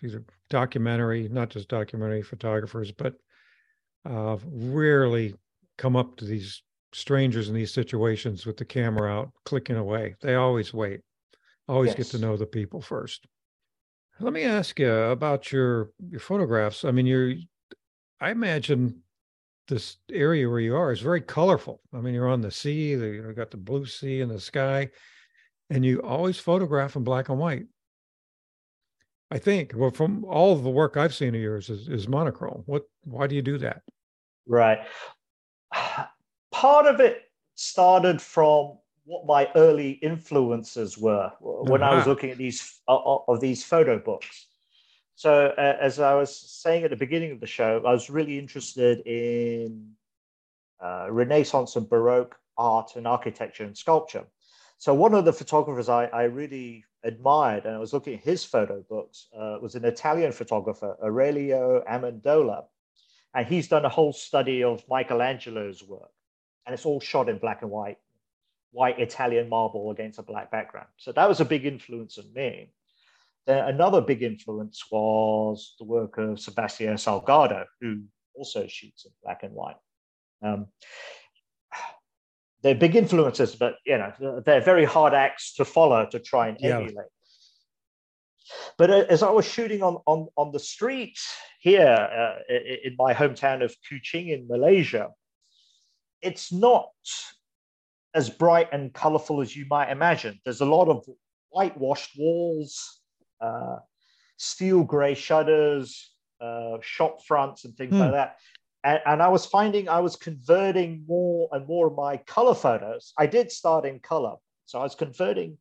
[0.00, 3.14] these are documentary not just documentary photographers but
[4.04, 5.34] uh, rarely
[5.78, 10.34] come up to these strangers in these situations with the camera out clicking away they
[10.34, 11.00] always wait
[11.72, 11.96] always yes.
[11.96, 13.26] get to know the people first
[14.20, 17.34] let me ask you about your your photographs i mean you're
[18.20, 19.00] i imagine
[19.68, 23.36] this area where you are is very colorful i mean you're on the sea You've
[23.36, 24.90] got the blue sea and the sky
[25.70, 27.66] and you always photograph in black and white
[29.32, 29.72] I think.
[29.74, 32.64] Well, from all of the work I've seen of yours is, is monochrome.
[32.66, 32.82] What?
[33.04, 33.80] Why do you do that?
[34.46, 34.80] Right.
[36.52, 37.22] Part of it
[37.54, 41.92] started from what my early influences were when uh-huh.
[41.92, 44.46] I was looking at these uh, uh, of these photo books.
[45.14, 48.38] So, uh, as I was saying at the beginning of the show, I was really
[48.38, 49.92] interested in
[50.80, 54.24] uh, Renaissance and Baroque art and architecture and sculpture.
[54.78, 58.44] So, one of the photographers I, I really admired, and I was looking at his
[58.44, 62.64] photo books, uh, was an Italian photographer, Aurelio Amendola.
[63.34, 66.10] And he's done a whole study of Michelangelo's work.
[66.66, 67.98] And it's all shot in black and white,
[68.72, 70.88] white Italian marble against a black background.
[70.96, 72.72] So that was a big influence on me.
[73.46, 78.02] Then another big influence was the work of Sebastião Salgado, who
[78.34, 79.76] also shoots in black and white.
[80.42, 80.66] Um,
[82.62, 86.56] they're big influences, but you know they're very hard acts to follow to try and
[86.60, 86.76] yeah.
[86.76, 87.06] emulate.
[88.78, 91.18] But uh, as I was shooting on on on the street
[91.60, 92.54] here uh,
[92.84, 95.10] in my hometown of Kuching in Malaysia,
[96.20, 96.90] it's not
[98.14, 100.38] as bright and colorful as you might imagine.
[100.44, 101.04] There's a lot of
[101.50, 103.00] whitewashed walls,
[103.40, 103.76] uh,
[104.36, 108.00] steel gray shutters, uh, shop fronts, and things hmm.
[108.00, 108.36] like that
[108.84, 113.12] and, and, I was finding I was converting more and more of my color photos.
[113.18, 114.34] I did start in color,
[114.66, 115.58] so I was converting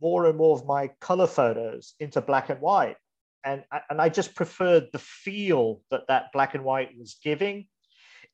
[0.00, 2.96] more and more of my color photos into black and white,
[3.44, 7.66] and and I just preferred the feel that that black and white was giving.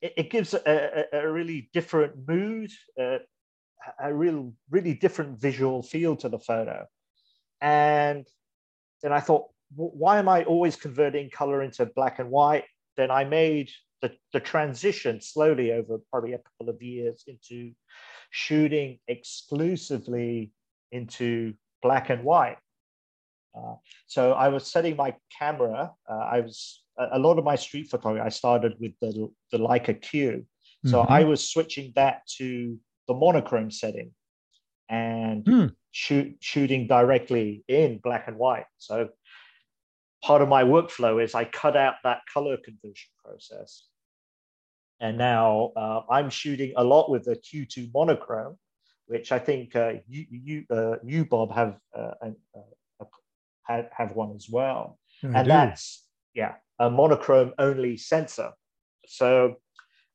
[0.00, 3.18] It, it gives a, a, a, really different mood, uh,
[4.00, 6.86] a real really different visual feel to the photo,
[7.60, 8.26] and
[9.02, 12.64] then I thought, why am I always converting color into black and white?
[12.96, 13.70] Then I made
[14.02, 17.72] the, the transition slowly over probably a couple of years into
[18.30, 20.52] shooting exclusively
[20.90, 22.58] into black and white.
[23.56, 23.74] Uh,
[24.06, 25.92] so I was setting my camera.
[26.08, 28.24] Uh, I was a, lot of my street photography.
[28.24, 30.46] I started with the the Leica Q,
[30.86, 31.12] so mm-hmm.
[31.12, 34.12] I was switching that to the monochrome setting,
[34.88, 35.66] and hmm.
[35.90, 38.66] shoot, shooting directly in black and white.
[38.78, 39.08] So
[40.22, 43.86] part of my workflow is I cut out that color conversion process.
[45.00, 48.56] And now uh, I'm shooting a lot with the Q2 monochrome,
[49.06, 53.04] which I think uh, you, you, uh, you Bob, have uh, uh,
[53.64, 54.98] have, have one as well.
[55.24, 55.48] I and do.
[55.48, 58.50] that's yeah a monochrome only sensor.
[59.06, 59.56] So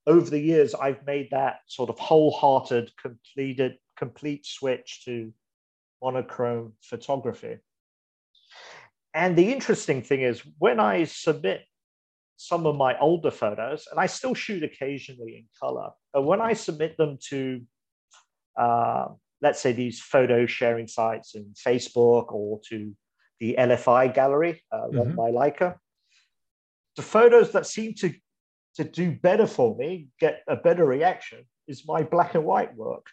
[0.08, 5.34] over the years, I've made that sort of wholehearted, completed, complete switch to
[6.02, 7.58] monochrome photography.
[9.13, 11.62] And the interesting thing is, when I submit
[12.38, 16.54] some of my older photos, and I still shoot occasionally in color, but when I
[16.54, 17.62] submit them to,
[18.58, 19.08] uh,
[19.41, 22.96] let's say, these photo sharing sites in Facebook or to
[23.39, 25.15] the LFI gallery uh, run mm-hmm.
[25.15, 25.76] by Leica,
[26.96, 28.13] the photos that seem to
[28.77, 33.07] to do better for me, get a better reaction, is my black and white work.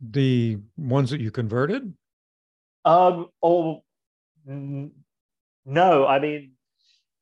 [0.00, 1.94] The ones that you converted?
[2.84, 3.82] Um, or
[4.46, 4.90] mm,
[5.64, 6.52] no, I mean,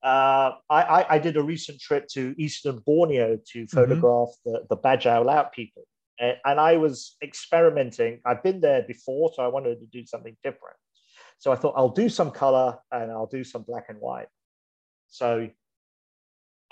[0.02, 3.76] uh, I, I, did a recent trip to eastern Borneo to mm-hmm.
[3.76, 4.52] photograph mm-hmm.
[4.52, 5.84] the, the Bajau Laut people.
[6.18, 8.20] And, and I was experimenting.
[8.26, 10.74] I've been there before, so I wanted to do something different.
[11.38, 14.26] So I thought I'll do some color and I'll do some black and white.
[15.08, 15.48] So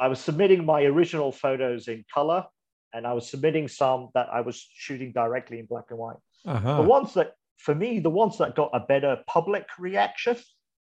[0.01, 2.47] I was submitting my original photos in color,
[2.95, 6.17] and I was submitting some that I was shooting directly in black and white.
[6.47, 6.79] Uh-huh.
[6.79, 10.37] The ones that, for me, the ones that got a better public reaction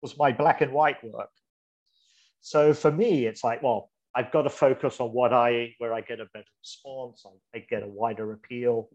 [0.02, 1.30] was my black and white work.
[2.42, 6.02] So for me, it's like, well, I've got to focus on what I, where I
[6.02, 8.90] get a better response, I, get a wider appeal,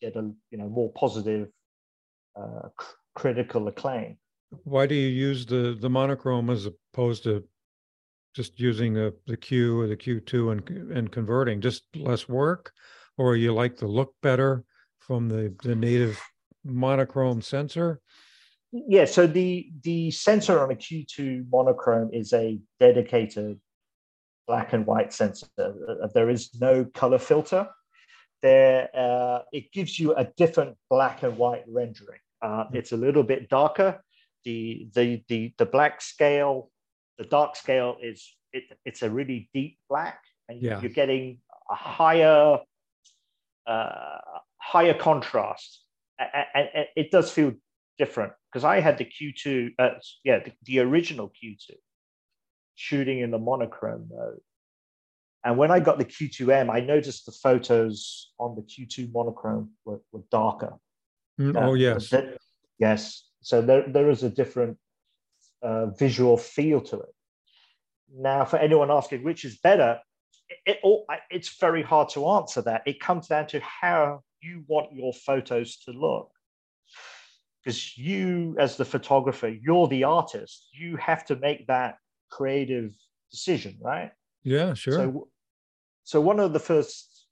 [0.00, 1.48] get a you know more positive,
[2.40, 2.68] uh,
[3.14, 4.18] critical acclaim.
[4.64, 7.44] Why do you use the the monochrome as opposed to
[8.38, 12.70] just using the, the Q or the Q2 and, and converting, just less work?
[13.16, 14.62] Or you like the look better
[15.00, 16.22] from the, the native
[16.64, 18.00] monochrome sensor?
[18.70, 23.58] Yeah, so the, the sensor on a Q2 monochrome is a dedicated
[24.46, 25.48] black and white sensor.
[25.58, 27.66] Uh, there is no color filter.
[28.40, 32.20] There, uh, it gives you a different black and white rendering.
[32.40, 32.76] Uh, hmm.
[32.76, 34.00] it's a little bit darker.
[34.44, 36.70] The, the, the, the black scale
[37.18, 40.80] the dark scale is it, it's a really deep black, and yeah.
[40.80, 41.38] you're getting
[41.70, 42.58] a higher
[43.66, 44.18] uh,
[44.56, 45.84] higher contrast,
[46.18, 47.52] and, and, it does feel
[47.98, 49.90] different because I had the Q2, uh,
[50.24, 51.72] yeah, the, the original Q2
[52.76, 54.40] shooting in the monochrome mode.
[55.44, 60.00] And when I got the Q2M, I noticed the photos on the Q2 monochrome were,
[60.12, 60.74] were darker.
[61.40, 62.12] Mm, oh, yes.
[62.78, 63.24] yes.
[63.40, 64.78] So there, there is a different
[65.62, 67.14] uh, visual feel to it.
[68.14, 70.00] Now, for anyone asking which is better,
[70.48, 72.82] it, it, it's very hard to answer that.
[72.86, 76.30] It comes down to how you want your photos to look.
[77.62, 80.68] Because you, as the photographer, you're the artist.
[80.72, 81.96] You have to make that
[82.30, 82.94] creative
[83.30, 84.12] decision, right?
[84.44, 84.94] Yeah, sure.
[84.94, 85.28] So,
[86.04, 87.26] so one of the first,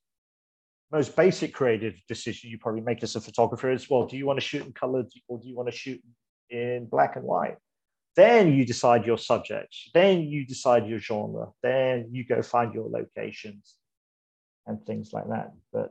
[0.92, 4.38] most basic creative decisions you probably make as a photographer is, well, do you want
[4.38, 6.00] to shoot in color or do you want to shoot
[6.50, 7.56] in black and white?
[8.16, 9.74] Then you decide your subject.
[9.92, 11.48] Then you decide your genre.
[11.62, 13.74] Then you go find your locations
[14.66, 15.52] and things like that.
[15.72, 15.90] But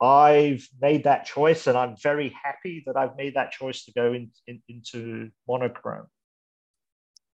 [0.00, 4.12] I've made that choice, and I'm very happy that I've made that choice to go
[4.12, 6.06] in, in, into monochrome.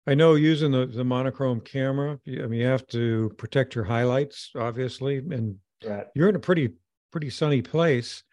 [0.07, 4.51] I know using the, the monochrome camera, I mean, you have to protect your highlights,
[4.55, 6.07] obviously, and right.
[6.15, 6.69] you're in a pretty
[7.11, 8.23] pretty sunny place.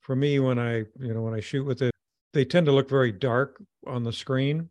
[0.00, 1.92] For me, when I you know when I shoot with it,
[2.32, 4.70] they tend to look very dark on the screen.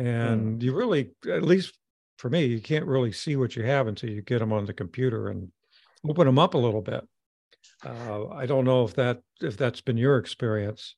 [0.00, 0.62] And mm.
[0.62, 1.74] you really at least
[2.16, 4.72] for me you can't really see what you have until you get them on the
[4.72, 5.50] computer and
[6.08, 7.06] open them up a little bit.
[7.84, 10.96] Uh, i don't know if that if that's been your experience.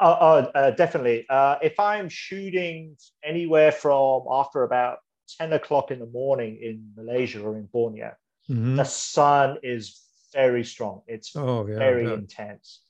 [0.00, 1.26] Uh, uh, uh definitely.
[1.28, 4.98] Uh, if i'm shooting anywhere from after about
[5.38, 8.12] 10 o'clock in the morning in malaysia or in borneo
[8.48, 8.76] mm-hmm.
[8.76, 10.02] the sun is
[10.32, 11.00] very strong.
[11.06, 12.82] It's oh, yeah, very intense.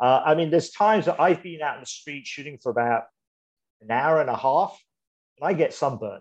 [0.00, 3.04] Uh, i mean there's times that i've been out in the street shooting for about
[3.80, 4.76] an hour and a half
[5.42, 6.20] I get sunburn.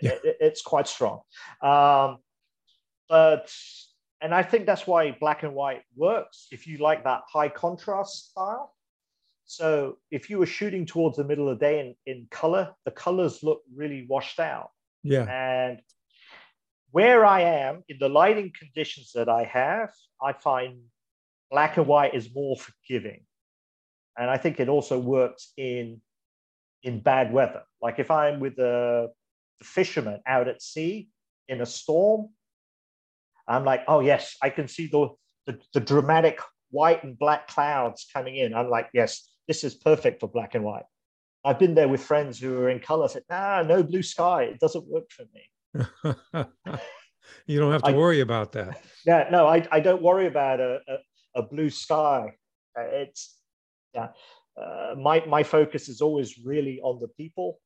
[0.00, 0.12] Yeah.
[0.12, 1.20] It, it, it's quite strong.
[1.62, 2.18] Um,
[3.08, 3.52] but
[4.20, 8.30] and I think that's why black and white works if you like that high contrast
[8.30, 8.74] style.
[9.44, 12.90] So if you were shooting towards the middle of the day in, in color, the
[12.90, 14.70] colors look really washed out.
[15.02, 15.22] Yeah.
[15.22, 15.80] And
[16.90, 20.80] where I am in the lighting conditions that I have, I find
[21.50, 23.22] black and white is more forgiving.
[24.18, 26.02] And I think it also works in
[26.82, 27.62] in bad weather.
[27.82, 29.08] Like if I'm with the
[29.62, 31.08] fisherman out at sea
[31.48, 32.28] in a storm,
[33.46, 35.08] I'm like, oh yes, I can see the,
[35.46, 38.54] the, the dramatic white and black clouds coming in.
[38.54, 40.84] I'm like, yes, this is perfect for black and white.
[41.44, 43.08] I've been there with friends who are in color.
[43.08, 44.42] Said, nah, no blue sky.
[44.42, 45.84] It doesn't work for me.
[47.46, 48.82] you don't have to I, worry about that.
[49.06, 52.34] Yeah, no, I, I don't worry about a, a, a blue sky.
[52.76, 53.36] It's
[53.94, 54.08] yeah.
[54.60, 57.60] Uh, my my focus is always really on the people.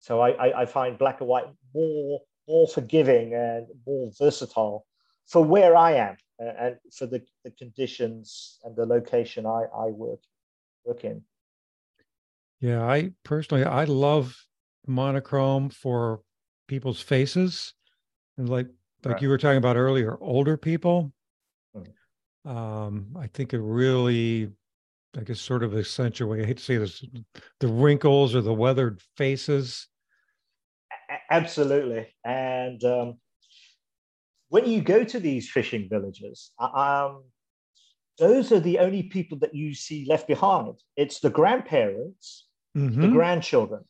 [0.00, 1.44] So I, I, I find black and white
[1.74, 4.86] more more forgiving and more versatile
[5.26, 10.20] for where I am and for the, the conditions and the location I, I work
[10.84, 11.22] work in.
[12.60, 14.36] Yeah, I personally I love
[14.86, 16.22] monochrome for
[16.66, 17.74] people's faces
[18.38, 18.66] and like
[19.04, 19.22] like right.
[19.22, 21.12] you were talking about earlier, older people.
[21.76, 22.50] Mm-hmm.
[22.50, 24.50] Um, I think it really
[25.18, 27.04] I guess sort of accentuate I hate to say this
[27.58, 29.88] the wrinkles or the weathered faces.
[31.30, 32.08] Absolutely.
[32.24, 33.18] And um,
[34.48, 37.24] when you go to these fishing villages, um,
[38.18, 40.74] those are the only people that you see left behind.
[40.96, 42.46] It's the grandparents,
[42.76, 43.00] mm-hmm.
[43.00, 43.84] the grandchildren,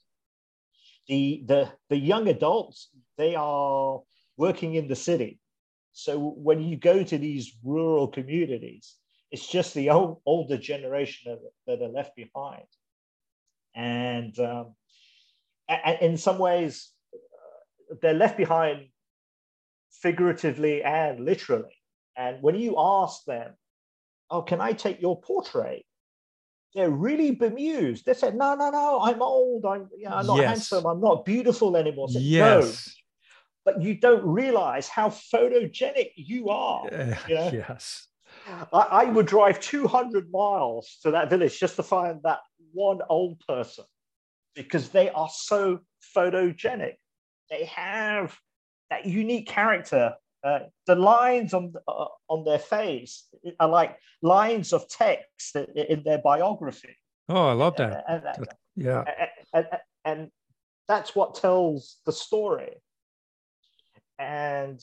[1.08, 4.00] the, the, the young adults, they are
[4.36, 5.40] working in the city.
[5.92, 8.94] So when you go to these rural communities,
[9.30, 12.64] it's just the old, older generation that are left behind.
[13.74, 14.74] And, um,
[15.68, 18.88] and in some ways, uh, they're left behind
[19.90, 21.76] figuratively and literally.
[22.16, 23.52] And when you ask them,
[24.30, 25.84] oh, can I take your portrait?
[26.74, 28.06] They're really bemused.
[28.06, 29.64] They said, no, no, no, I'm old.
[29.64, 30.48] I'm, you know, I'm not yes.
[30.48, 30.86] handsome.
[30.86, 32.08] I'm not beautiful anymore.
[32.10, 32.94] Yes.
[33.66, 36.86] No, but you don't realize how photogenic you are.
[36.86, 37.50] Uh, you know?
[37.68, 38.06] Yes.
[38.72, 42.40] I, I, would drive 200 miles to that village just to find that
[42.72, 43.84] one old person
[44.54, 45.80] because they are so
[46.16, 46.94] photogenic.
[47.50, 48.36] They have
[48.90, 53.28] that unique character uh, the lines on uh, on their face
[53.58, 56.96] are like lines of text in their biography.
[57.28, 58.04] Oh, I love that.
[58.08, 59.04] And, and, yeah,
[59.52, 59.66] and,
[60.04, 60.30] and,
[60.88, 62.82] that's what tells the story.
[64.18, 64.80] And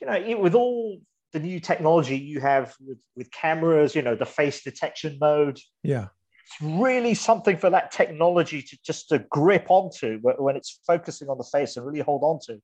[0.00, 1.00] you know, with all
[1.32, 5.58] the new technology you have with with cameras, you know, the face detection mode.
[5.82, 6.08] Yeah,
[6.44, 11.38] it's really something for that technology to just to grip onto when it's focusing on
[11.38, 12.60] the face and really hold on to.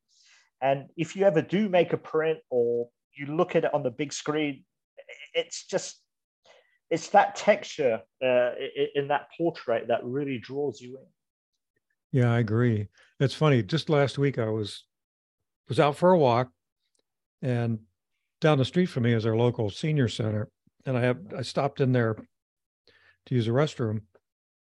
[0.60, 3.90] And if you ever do make a print or you look at it on the
[3.90, 4.64] big screen,
[5.34, 6.00] it's just
[6.90, 8.50] it's that texture uh,
[8.94, 12.20] in that portrait that really draws you in.
[12.20, 12.88] Yeah, I agree.
[13.20, 13.62] It's funny.
[13.62, 14.84] Just last week, I was
[15.68, 16.50] was out for a walk,
[17.42, 17.80] and
[18.40, 20.48] down the street from me is our local senior center,
[20.86, 22.16] and I have I stopped in there
[23.26, 24.02] to use a restroom.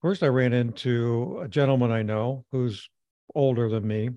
[0.02, 2.90] First, I ran into a gentleman I know who's
[3.34, 4.10] older than me,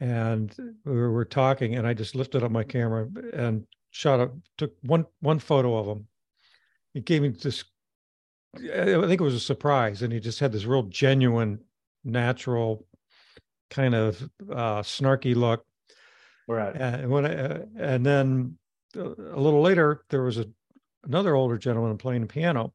[0.00, 4.72] and we were talking and i just lifted up my camera and shot up took
[4.82, 6.06] one one photo of him
[6.92, 7.64] he gave me this
[8.56, 11.58] i think it was a surprise and he just had this real genuine
[12.04, 12.86] natural
[13.70, 14.20] kind of
[14.52, 15.64] uh, snarky look
[16.48, 18.58] right and when I, uh, and then
[18.96, 20.46] a little later there was a
[21.04, 22.72] another older gentleman playing the piano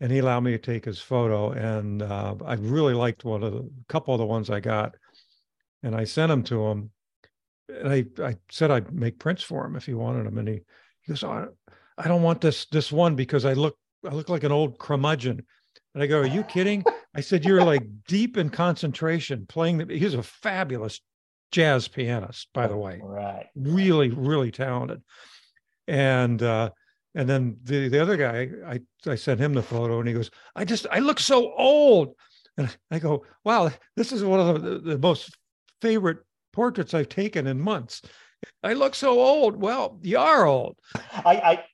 [0.00, 3.52] and he allowed me to take his photo and uh, i really liked one of
[3.52, 4.94] the couple of the ones i got
[5.86, 6.90] and I sent them to him.
[7.68, 10.38] And I, I said I'd make prints for him if he wanted them.
[10.38, 10.60] And he,
[11.02, 11.48] he goes, oh,
[11.96, 15.44] I don't want this this one because I look I look like an old curmudgeon.
[15.94, 16.84] And I go, Are you kidding?
[17.14, 21.00] I said, You're like deep in concentration playing the he's a fabulous
[21.56, 23.00] jazz pianist, by the way.
[23.02, 23.46] Right.
[23.54, 25.00] Really, really talented.
[25.88, 26.70] And uh
[27.14, 28.80] and then the, the other guy, I,
[29.10, 32.14] I sent him the photo and he goes, I just, I look so old.
[32.58, 35.34] And I go, wow, this is one of the, the most
[35.80, 36.18] favorite
[36.52, 38.02] portraits I've taken in months.
[38.62, 39.56] I look so old.
[39.56, 40.76] Well, you are old.
[40.94, 41.64] I, I,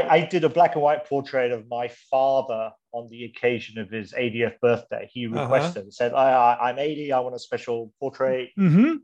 [0.00, 4.12] I, did a black and white portrait of my father on the occasion of his
[4.12, 5.08] 80th birthday.
[5.12, 5.42] He uh-huh.
[5.42, 5.90] requested, uh-huh.
[5.90, 7.12] said, I, am 80.
[7.12, 8.50] I want a special portrait.
[8.58, 8.96] Mm-hmm.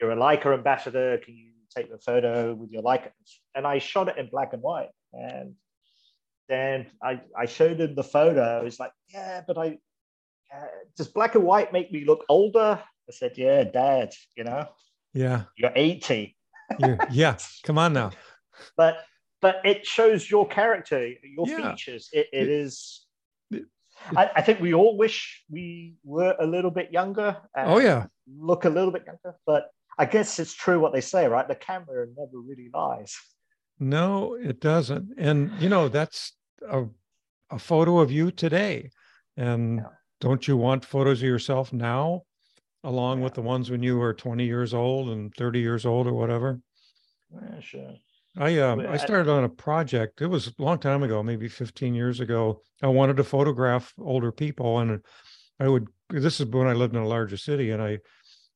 [0.00, 1.18] You're a Leica ambassador.
[1.18, 3.10] Can you take the photo with your Leica?
[3.54, 4.90] And I shot it in black and white.
[5.12, 5.54] And
[6.48, 8.64] then I, I showed him the photo.
[8.64, 9.78] He's like, yeah, but I,
[10.54, 10.64] uh,
[10.96, 12.82] does black and white make me look older?
[13.08, 14.66] I said, Yeah, dad, you know?
[15.14, 15.44] Yeah.
[15.56, 16.36] You're 80.
[16.78, 17.38] You're, yeah.
[17.64, 18.10] Come on now.
[18.76, 18.98] But
[19.40, 21.70] but it shows your character, your yeah.
[21.70, 22.08] features.
[22.12, 23.06] It, it, it is
[23.50, 23.64] it,
[24.16, 27.36] I, I, think we all wish we were a little bit younger.
[27.56, 28.06] oh yeah.
[28.26, 29.36] Look a little bit younger.
[29.46, 31.46] But I guess it's true what they say, right?
[31.46, 33.16] The camera never really lies.
[33.80, 35.14] No, it doesn't.
[35.18, 36.32] And you know, that's
[36.68, 36.86] a
[37.50, 38.90] a photo of you today.
[39.36, 39.84] And yeah.
[40.20, 42.24] don't you want photos of yourself now?
[42.84, 43.24] along yeah.
[43.24, 46.60] with the ones when you were 20 years old and 30 years old or whatever?
[47.32, 47.94] Yeah, sure.
[48.38, 50.22] I um I started on a project.
[50.22, 52.62] It was a long time ago, maybe 15 years ago.
[52.82, 55.00] I wanted to photograph older people, and
[55.58, 55.88] I would.
[56.08, 57.98] This is when I lived in a larger city, and I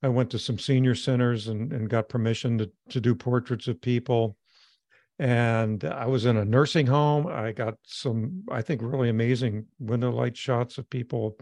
[0.02, 3.80] I went to some senior centers and, and got permission to to do portraits of
[3.80, 4.36] people.
[5.18, 7.26] And I was in a nursing home.
[7.26, 11.36] I got some, I think, really amazing window light shots of people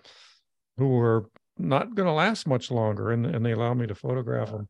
[0.76, 4.50] who were not going to last much longer, and, and they allowed me to photograph
[4.50, 4.68] them.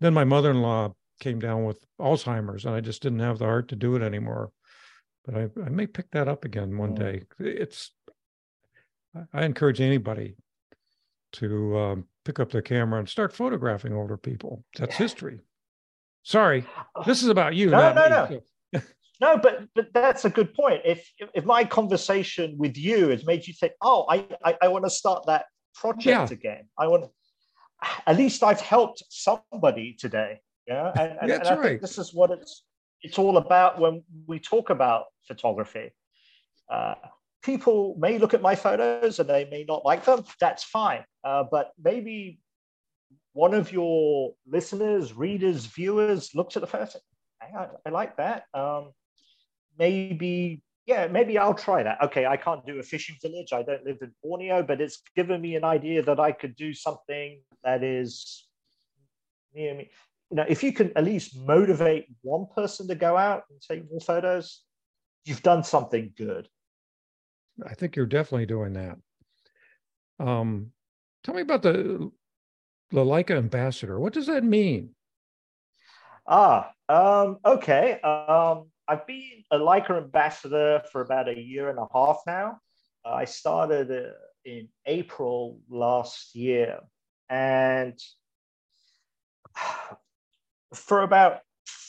[0.00, 3.44] Then my mother in law came down with Alzheimer's, and I just didn't have the
[3.44, 4.50] heart to do it anymore.
[5.24, 7.22] But I, I may pick that up again one day.
[7.38, 7.92] It's
[9.32, 10.36] I encourage anybody
[11.34, 14.64] to um, pick up their camera and start photographing older people.
[14.78, 15.40] That's history.
[16.24, 16.64] Sorry,
[17.06, 17.70] this is about you.
[17.70, 18.40] No, no, no.
[19.20, 20.80] No, but but that's a good point.
[20.84, 24.84] If if my conversation with you has made you think, oh, I I, I want
[24.84, 25.44] to start that
[25.76, 26.26] project yeah.
[26.28, 26.64] again.
[26.76, 27.08] I want.
[28.04, 30.40] At least I've helped somebody today.
[30.66, 31.68] Yeah, and, and, that's and I right.
[31.70, 32.64] think this is what it's
[33.02, 35.90] it's all about when we talk about photography.
[36.70, 36.94] Uh,
[37.42, 40.24] people may look at my photos and they may not like them.
[40.40, 41.04] That's fine.
[41.24, 42.38] Uh, but maybe
[43.32, 46.98] one of your listeners, readers, viewers looks at the photo.
[47.40, 48.44] I, I like that.
[48.54, 48.92] Um,
[49.78, 52.02] maybe, yeah, maybe I'll try that.
[52.04, 53.52] Okay, I can't do a fishing village.
[53.52, 56.72] I don't live in Borneo, but it's given me an idea that I could do
[56.72, 58.46] something that is
[59.54, 59.90] near me.
[60.32, 63.90] You know, if you can at least motivate one person to go out and take
[63.90, 64.62] more photos,
[65.26, 66.48] you've done something good.
[67.66, 68.96] I think you're definitely doing that.
[70.18, 70.72] Um,
[71.22, 72.10] tell me about the
[72.92, 74.00] the Leica ambassador.
[74.00, 74.94] What does that mean?
[76.26, 78.00] Ah, um, okay.
[78.00, 82.58] Um, I've been a Leica ambassador for about a year and a half now.
[83.04, 84.12] Uh, I started uh,
[84.46, 86.80] in April last year,
[87.28, 87.98] and
[90.74, 91.40] for about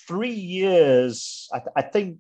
[0.08, 2.18] three years, I, th- I think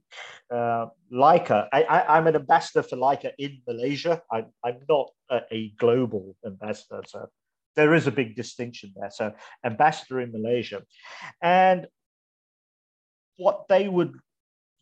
[0.51, 4.21] uh, Leica, I, am an ambassador for Leica in Malaysia.
[4.31, 7.01] I, I'm not a, a, global ambassador.
[7.07, 7.27] So
[7.75, 9.09] there is a big distinction there.
[9.11, 9.33] So,
[9.65, 10.83] ambassador in Malaysia.
[11.41, 11.87] And
[13.37, 14.15] what they would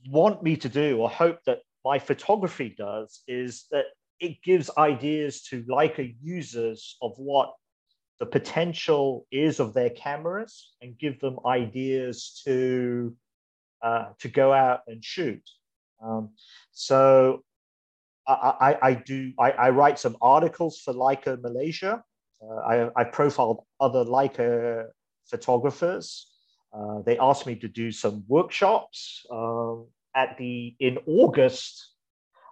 [0.08, 3.86] want me to do, or hope that my photography does, is that
[4.20, 7.54] it gives ideas to Leica users of what
[8.22, 13.16] the potential is of their cameras and give them ideas to
[13.82, 15.42] uh, to go out and shoot.
[16.04, 16.30] Um,
[16.72, 17.44] so
[18.28, 22.04] I, I, I do I, I, write some articles for Leica Malaysia.
[22.40, 24.86] Uh, I, profiled other Leica
[25.26, 26.28] photographers.
[26.72, 31.91] Uh, they asked me to do some workshops um, at the in August.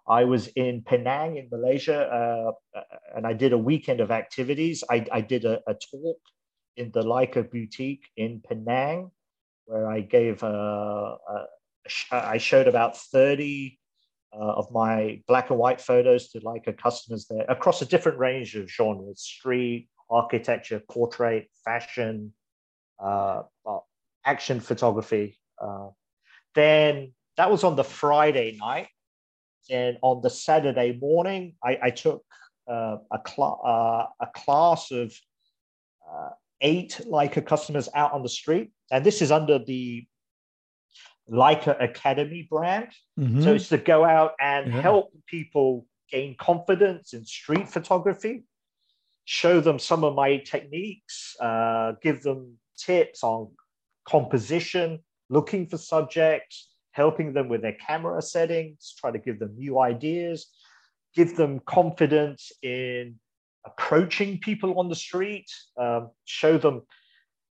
[0.10, 2.82] I was in Penang in Malaysia, uh,
[3.16, 4.84] and I did a weekend of activities.
[4.90, 6.18] I, I did a, a, talk
[6.76, 9.12] in the Leica boutique in Penang,
[9.66, 11.46] where I gave a, a
[12.12, 13.78] I showed about 30
[14.34, 18.56] uh, of my black and white photos to Leica customers there across a different range
[18.56, 22.34] of genres street, architecture, portrait, fashion,
[23.04, 23.80] uh, uh,
[24.26, 25.40] action photography.
[25.62, 25.90] Uh,
[26.56, 28.88] then that was on the Friday night.
[29.70, 32.24] And on the Saturday morning, I, I took
[32.70, 35.14] uh, a, cl- uh, a class of
[36.62, 38.72] eight Leica customers out on the street.
[38.92, 40.06] And this is under the
[41.30, 42.90] Leica Academy brand.
[43.20, 43.44] Mm-hmm.
[43.44, 44.82] So it's to go out and yeah.
[44.82, 48.44] help people gain confidence in street photography,
[49.26, 53.52] show them some of my techniques, uh, give them tips on
[54.08, 55.00] composition,
[55.30, 56.69] looking for subjects,
[57.04, 60.38] helping them with their camera settings, try to give them new ideas,
[61.16, 63.16] give them confidence in
[63.66, 65.50] approaching people on the street,
[65.84, 66.82] um, show them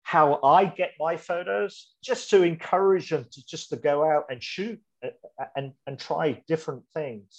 [0.03, 1.73] how I get my photos,
[2.03, 5.09] just to encourage them to just to go out and shoot uh,
[5.41, 7.31] uh, and, and try different things.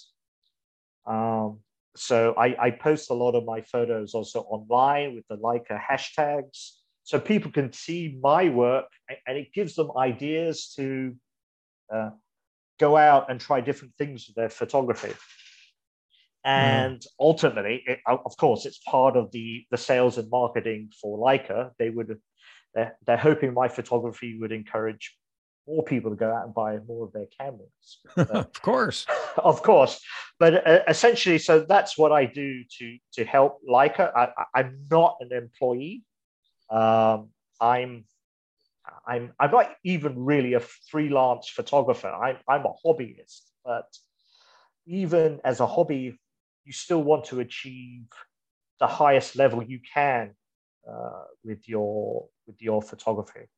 [1.06, 1.60] Um,
[1.96, 6.58] so I, I post a lot of my photos also online with the Leica hashtags,
[7.02, 8.90] so people can see my work
[9.26, 11.16] and it gives them ideas to
[11.92, 12.10] uh,
[12.78, 15.12] go out and try different things with their photography.
[16.44, 17.06] And mm.
[17.18, 21.70] ultimately, it, of course, it's part of the the sales and marketing for Leica.
[21.78, 22.18] They would
[22.74, 25.16] they're, they're hoping my photography would encourage
[25.66, 27.98] more people to go out and buy more of their cameras.
[28.30, 29.06] of course,
[29.36, 30.00] of course.
[30.38, 34.12] But uh, essentially, so that's what I do to to help Leica.
[34.14, 36.02] I, am not an employee.
[36.70, 37.30] Um,
[37.60, 38.04] I'm
[39.06, 42.08] I'm I'm not even really a freelance photographer.
[42.08, 43.42] I'm I'm a hobbyist.
[43.64, 43.86] But
[44.86, 46.18] even as a hobby,
[46.64, 48.06] you still want to achieve
[48.80, 50.34] the highest level you can
[50.88, 53.48] uh, with your with your photography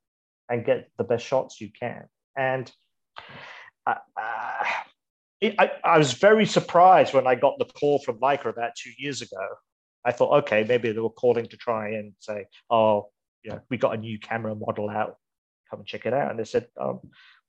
[0.49, 2.05] and get the best shots you can.
[2.35, 2.71] And
[3.85, 4.63] uh, uh,
[5.41, 8.91] it, I, I was very surprised when I got the call from Leica about two
[8.97, 9.47] years ago.
[10.03, 13.09] I thought, okay, maybe they were calling to try and say, oh,
[13.43, 15.17] you know, we got a new camera model out,
[15.69, 16.31] come and check it out.
[16.31, 16.99] And they said, um,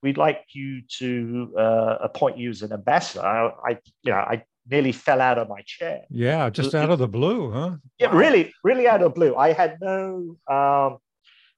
[0.01, 3.25] we'd like you to uh, appoint you as an ambassador.
[3.25, 6.01] I, I, you know, I nearly fell out of my chair.
[6.09, 7.77] Yeah, just out of the blue, huh?
[7.99, 9.35] Yeah, really, really out of the blue.
[9.35, 10.97] I had no um,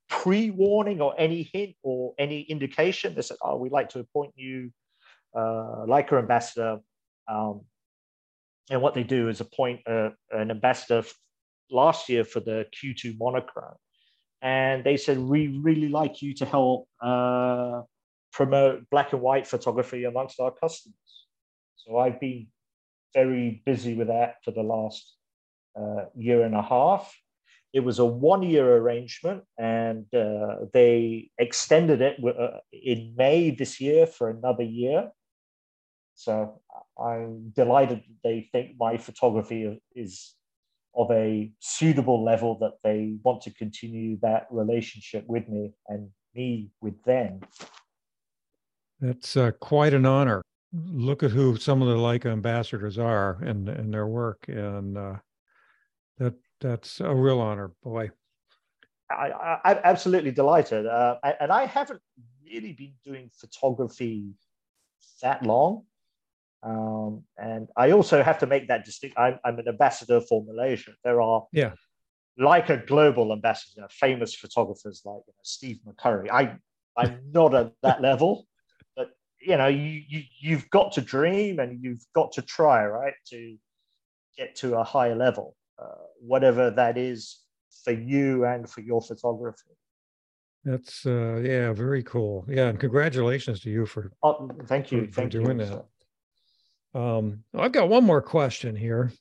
[0.09, 3.15] pre-warning or any hint or any indication.
[3.15, 4.71] They said, "Oh, we'd like to appoint you
[5.35, 6.79] uh, Leica ambassador."
[7.27, 7.61] Um,
[8.69, 11.03] and what they do is appoint a, an ambassador
[11.69, 13.75] last year for the Q2 monochrome.
[14.43, 17.83] And they said, we really like you to help uh,
[18.33, 20.97] promote black and white photography amongst our customers.
[21.77, 22.47] So I've been
[23.13, 25.15] very busy with that for the last
[25.79, 27.15] uh, year and a half.
[27.71, 33.79] It was a one year arrangement, and uh, they extended it uh, in May this
[33.79, 35.09] year for another year.
[36.15, 36.61] So
[37.01, 40.35] I'm delighted that they think my photography is
[40.95, 46.69] of a suitable level that they want to continue that relationship with me and me
[46.81, 47.39] with them.
[48.99, 50.41] That's uh, quite an honor.
[50.71, 55.15] Look at who some of the Leica ambassadors are and and their work, and uh,
[56.17, 58.09] that that's a real honor, boy.
[59.11, 62.01] I, am absolutely delighted, uh, and I haven't
[62.43, 64.31] really been doing photography
[65.21, 65.83] that long.
[66.63, 69.21] Um, and I also have to make that distinction.
[69.21, 70.91] I'm, I'm, an ambassador for Malaysia.
[71.03, 71.73] There are yeah,
[72.37, 76.29] like a global ambassador, famous photographers like you know, Steve McCurry.
[76.31, 76.55] I
[76.95, 78.47] I'm not at that level,
[78.95, 79.09] but
[79.41, 83.57] you know, you, you you've got to dream and you've got to try, right, to
[84.37, 87.41] get to a higher level, uh, whatever that is
[87.83, 89.71] for you and for your photography.
[90.63, 92.45] That's uh, yeah, very cool.
[92.47, 94.11] Yeah, and congratulations to you for.
[94.23, 95.65] Oh, thank you, for, thank for doing you.
[95.65, 95.85] that.
[96.93, 99.11] Um, I've got one more question here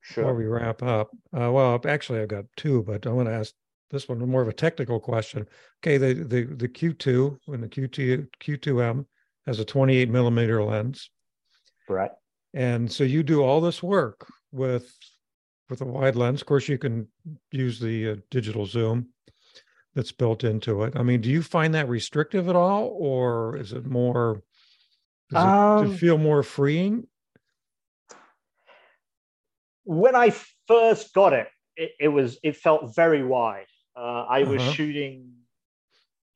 [0.00, 0.24] sure.
[0.24, 1.10] before we wrap up.
[1.36, 3.52] Uh, well, actually, I've got two, but I want to ask
[3.90, 5.46] this one more of a technical question.
[5.82, 9.04] Okay, the the the Q2 and the Q2 Q2M
[9.46, 11.10] has a 28 millimeter lens,
[11.88, 12.12] right?
[12.54, 14.94] And so you do all this work with
[15.68, 16.40] with a wide lens.
[16.40, 17.08] Of course, you can
[17.50, 19.08] use the uh, digital zoom
[19.94, 20.94] that's built into it.
[20.96, 24.42] I mean, do you find that restrictive at all, or is it more
[25.30, 27.06] does it, um, it feel more freeing?
[29.84, 30.34] When I
[30.66, 33.66] first got it, it, it was it felt very wide.
[33.96, 34.72] Uh, I was uh-huh.
[34.72, 35.32] shooting,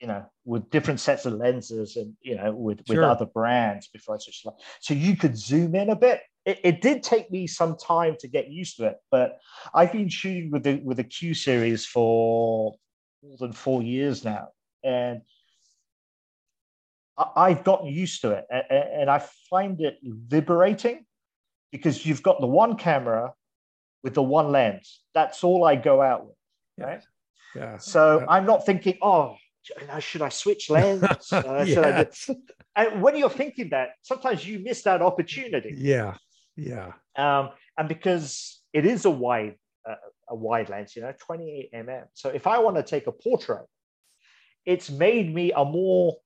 [0.01, 4.17] you know, with different sets of lenses and you know with with other brands before
[4.17, 4.47] I switched.
[4.81, 6.21] So you could zoom in a bit.
[6.45, 9.39] It, it, did take me some time to get used to it, but
[9.73, 12.75] I've been shooting with the with the Q series for
[13.23, 14.49] more than four years now,
[14.83, 15.23] and
[17.17, 21.05] I've gotten used to it and I find it liberating
[21.71, 23.33] because you've got the one camera
[24.03, 25.01] with the one lens.
[25.15, 26.37] That's all I go out with.
[26.79, 27.03] Right.
[27.55, 27.79] Yeah.
[27.79, 28.27] So yeah.
[28.29, 29.37] I'm not thinking, oh,
[30.01, 31.05] should I switch lens?
[31.33, 32.31] Uh, yes.
[32.31, 32.35] I
[32.77, 35.75] and when you're thinking that, sometimes you miss that opportunity.
[35.77, 36.15] Yeah.
[36.57, 36.93] Yeah.
[37.17, 39.57] Um, and because it is a wide,
[39.89, 39.95] uh,
[40.29, 42.05] a wide lens, you know, 28 mm.
[42.15, 43.67] So if I want to take a portrait,
[44.67, 46.17] it's made me a more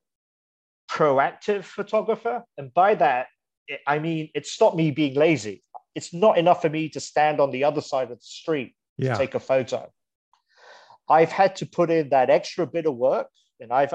[0.91, 2.45] proactive photographer.
[2.57, 3.27] And by that,
[3.87, 5.63] I mean, it stopped me being lazy.
[5.95, 9.13] It's not enough for me to stand on the other side of the street yeah.
[9.13, 9.91] to take a photo.
[11.09, 13.29] I've had to put in that extra bit of work
[13.61, 13.95] and I've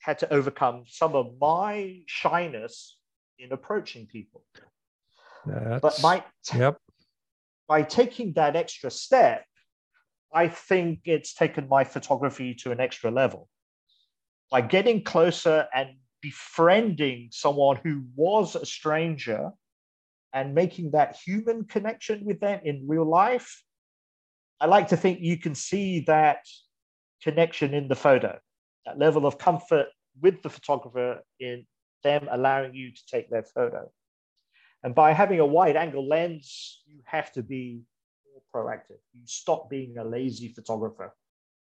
[0.00, 2.96] had to overcome some of my shyness
[3.38, 4.44] in approaching people.
[5.46, 6.24] That's, but by,
[6.54, 6.78] yep.
[7.68, 9.44] by taking that extra step,
[10.32, 13.48] I think it's taken my photography to an extra level.
[14.50, 15.90] By getting closer and
[16.24, 19.50] befriending someone who was a stranger
[20.32, 23.62] and making that human connection with them in real life,
[24.58, 26.38] I like to think you can see that
[27.22, 28.38] connection in the photo,
[28.86, 29.88] that level of comfort
[30.22, 31.66] with the photographer in
[32.02, 33.90] them allowing you to take their photo.
[34.82, 37.82] And by having a wide angle lens, you have to be
[38.32, 39.00] more proactive.
[39.12, 41.14] You stop being a lazy photographer.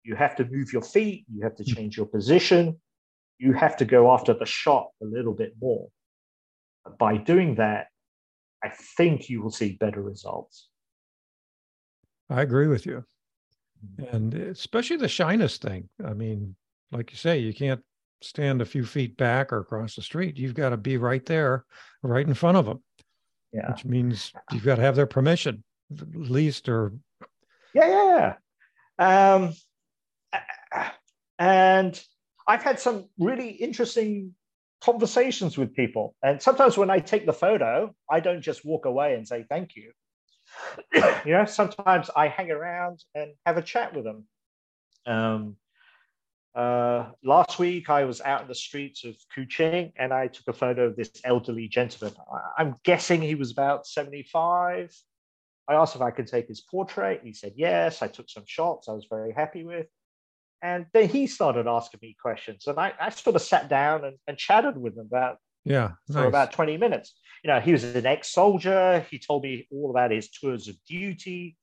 [0.03, 1.73] You have to move your feet, you have to hmm.
[1.73, 2.79] change your position,
[3.41, 5.89] you have to go after the shot a little bit more.
[6.99, 7.87] By doing that,
[8.63, 10.69] I think you will see better results.
[12.29, 13.03] I agree with you.
[14.11, 15.89] And especially the shyness thing.
[16.05, 16.55] I mean,
[16.91, 17.81] like you say, you can't
[18.21, 20.37] stand a few feet back or across the street.
[20.37, 21.65] You've got to be right there,
[22.03, 22.83] right in front of them.
[23.51, 23.71] Yeah.
[23.71, 25.63] Which means you've got to have their permission,
[25.99, 26.93] at least, or.
[27.73, 28.35] Yeah,
[28.99, 29.33] yeah.
[29.33, 29.53] Um,
[31.39, 31.99] and
[32.47, 34.33] I've had some really interesting
[34.81, 36.15] conversations with people.
[36.23, 39.75] And sometimes when I take the photo, I don't just walk away and say thank
[39.75, 39.91] you.
[40.93, 44.25] you know, sometimes I hang around and have a chat with them.
[45.05, 45.55] Um,
[46.53, 50.53] uh, last week, I was out in the streets of Kuching and I took a
[50.53, 52.13] photo of this elderly gentleman.
[52.57, 54.93] I'm guessing he was about 75.
[55.67, 57.21] I asked if I could take his portrait.
[57.23, 58.01] He said yes.
[58.01, 59.87] I took some shots I was very happy with.
[60.61, 62.67] And then he started asking me questions.
[62.67, 66.15] And I, I sort of sat down and, and chatted with him about yeah nice.
[66.15, 67.13] for about 20 minutes.
[67.43, 69.05] You know, he was an ex-soldier.
[69.09, 71.57] He told me all about his tours of duty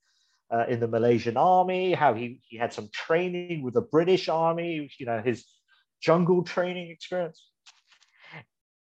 [0.50, 4.90] uh, in the Malaysian army, how he, he had some training with the British army,
[4.98, 5.44] you know, his
[6.00, 7.44] jungle training experience.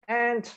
[0.07, 0.49] And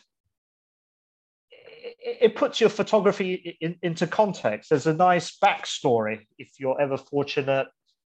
[2.02, 4.70] it, puts your photography in, into context.
[4.70, 7.66] There's a nice backstory if you're ever fortunate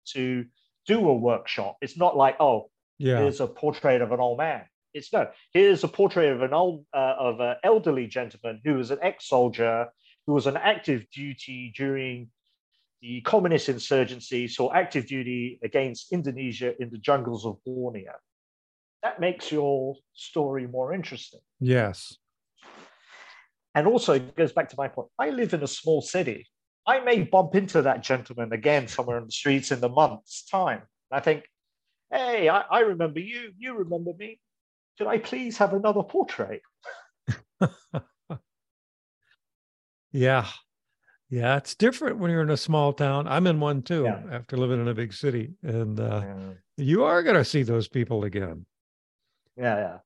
[0.10, 0.46] to
[0.86, 1.78] do a workshop.
[1.82, 3.20] It's not like, oh, yeah.
[3.20, 4.64] here's a portrait of an old man.
[4.94, 8.90] It's no, here's a portrait of an old uh, of an elderly gentleman who was
[8.90, 9.88] an ex-soldier
[10.26, 12.30] who was on active duty during
[13.02, 18.14] the communist insurgency, saw active duty against Indonesia in the jungles of Borneo.
[19.02, 21.40] That makes your story more interesting.
[21.60, 22.18] Yes.
[23.74, 25.08] And also, it goes back to my point.
[25.18, 26.48] I live in a small city.
[26.90, 30.82] I may bump into that gentleman again somewhere in the streets in the month's time.
[31.12, 31.44] I think,
[32.12, 33.52] hey, I, I remember you.
[33.60, 34.40] You remember me.
[34.98, 36.64] Could I please have another portrait?
[40.12, 40.48] yeah.
[41.30, 43.28] Yeah, it's different when you're in a small town.
[43.28, 44.22] I'm in one too yeah.
[44.32, 45.52] after living in a big city.
[45.62, 46.54] And uh, yeah.
[46.78, 48.66] you are going to see those people again.
[49.56, 49.98] Yeah, yeah.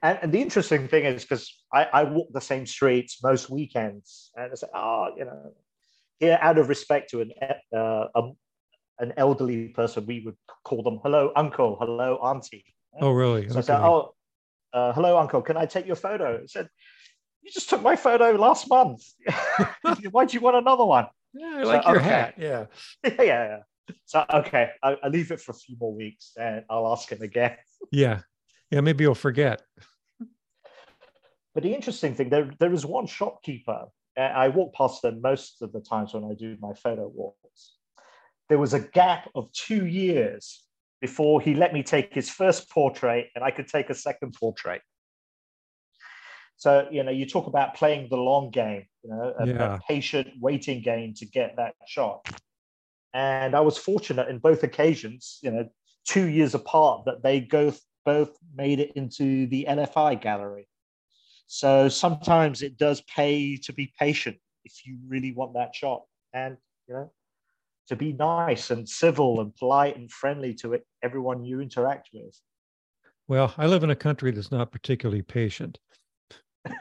[0.00, 4.30] And, and the interesting thing is because I, I walk the same streets most weekends,
[4.36, 5.52] and I say, oh, you know,
[6.22, 7.32] out of respect to an
[7.76, 8.36] uh, um,
[8.98, 12.64] an elderly person, we would call them hello uncle, hello auntie.
[13.00, 13.48] Oh, really?
[13.48, 13.58] So okay.
[13.58, 14.14] I said, oh,
[14.72, 16.40] uh, hello uncle, can I take your photo?
[16.42, 16.68] I said,
[17.42, 19.02] you just took my photo last month.
[20.10, 21.06] Why do you want another one?
[21.34, 22.08] Yeah, I like so, your okay.
[22.08, 22.34] hat.
[22.38, 22.66] Yeah.
[23.04, 23.58] yeah, yeah.
[24.06, 27.20] So okay, I, I leave it for a few more weeks, and I'll ask him
[27.20, 27.56] again.
[27.90, 28.20] Yeah,
[28.70, 28.80] yeah.
[28.80, 29.60] Maybe you'll forget.
[31.52, 33.86] But the interesting thing, there there is one shopkeeper.
[34.16, 37.76] I walk past them most of the times when I do my photo walks.
[38.48, 40.62] There was a gap of two years
[41.00, 44.82] before he let me take his first portrait, and I could take a second portrait.
[46.56, 49.74] So, you know, you talk about playing the long game, you know, a, yeah.
[49.74, 52.28] a patient waiting game to get that shot.
[53.12, 55.68] And I was fortunate in both occasions, you know,
[56.06, 60.68] two years apart, that they both both made it into the LFI gallery.
[61.46, 66.56] So sometimes it does pay to be patient if you really want that shot, and
[66.88, 67.12] you know,
[67.88, 72.38] to be nice and civil and polite and friendly to it, everyone you interact with.
[73.28, 75.78] Well, I live in a country that's not particularly patient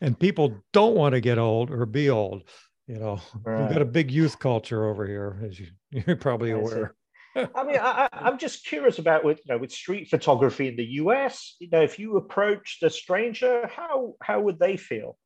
[0.00, 2.42] and people don't want to get old or be old.
[2.86, 3.60] You know, right.
[3.60, 5.66] we've got a big youth culture over here, as you,
[6.06, 6.94] you're probably aware.
[7.36, 10.84] I mean, I, am just curious about with you know with street photography in the
[11.02, 11.56] U.S.
[11.60, 15.16] You know, if you approached a stranger, how how would they feel?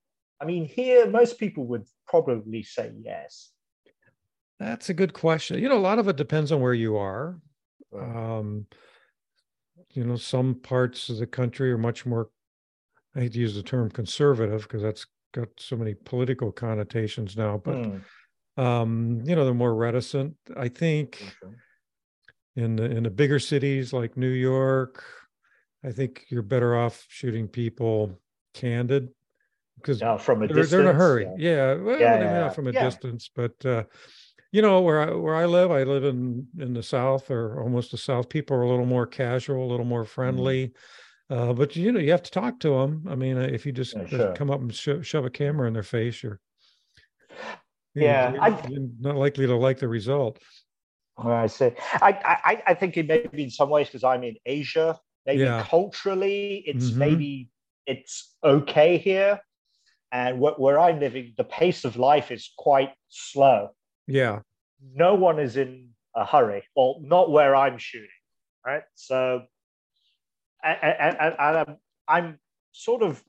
[0.40, 3.50] I mean, here most people would probably say yes.
[4.58, 5.60] That's a good question.
[5.60, 7.40] You know, a lot of it depends on where you are.
[7.96, 8.66] Um,
[9.90, 12.30] you know, some parts of the country are much more
[13.14, 17.60] I hate to use the term conservative because that's got so many political connotations now,
[17.62, 18.00] but mm.
[18.56, 20.34] um, you know, they're more reticent.
[20.56, 21.54] I think okay.
[22.56, 25.04] In the in the bigger cities like New York,
[25.84, 28.18] I think you're better off shooting people
[28.54, 29.08] candid
[29.76, 31.24] because no, from a they're, distance, they're in a hurry.
[31.38, 32.40] Yeah, yeah, well, yeah, yeah.
[32.40, 33.84] not from a distance, but uh,
[34.52, 37.90] you know where I where I live, I live in in the South or almost
[37.90, 38.28] the South.
[38.28, 40.10] People are a little more casual, a little more mm-hmm.
[40.10, 40.68] friendly.
[40.68, 40.72] Mm.
[41.30, 43.06] Uh, but you know, you have to talk to them.
[43.08, 44.34] I mean, uh, if you just yeah, sure.
[44.34, 46.38] come up and sho- shove a camera in their face, you're,
[47.94, 50.38] you yeah, you're, you're not likely to like the result.
[51.24, 51.70] I see.
[51.94, 54.98] I, I, I think it may be in some ways because I'm in Asia.
[55.26, 55.64] Maybe yeah.
[55.68, 56.98] culturally, it's mm-hmm.
[56.98, 57.50] maybe
[57.86, 59.40] it's okay here,
[60.10, 63.70] and wh- where I'm living, the pace of life is quite slow.
[64.06, 64.40] Yeah.
[64.94, 66.64] No one is in a hurry.
[66.74, 68.08] Well, not where I'm shooting.
[68.66, 68.82] Right.
[68.94, 69.42] So
[70.62, 71.76] and, and, and I'm,
[72.08, 72.38] I'm
[72.72, 73.22] sort of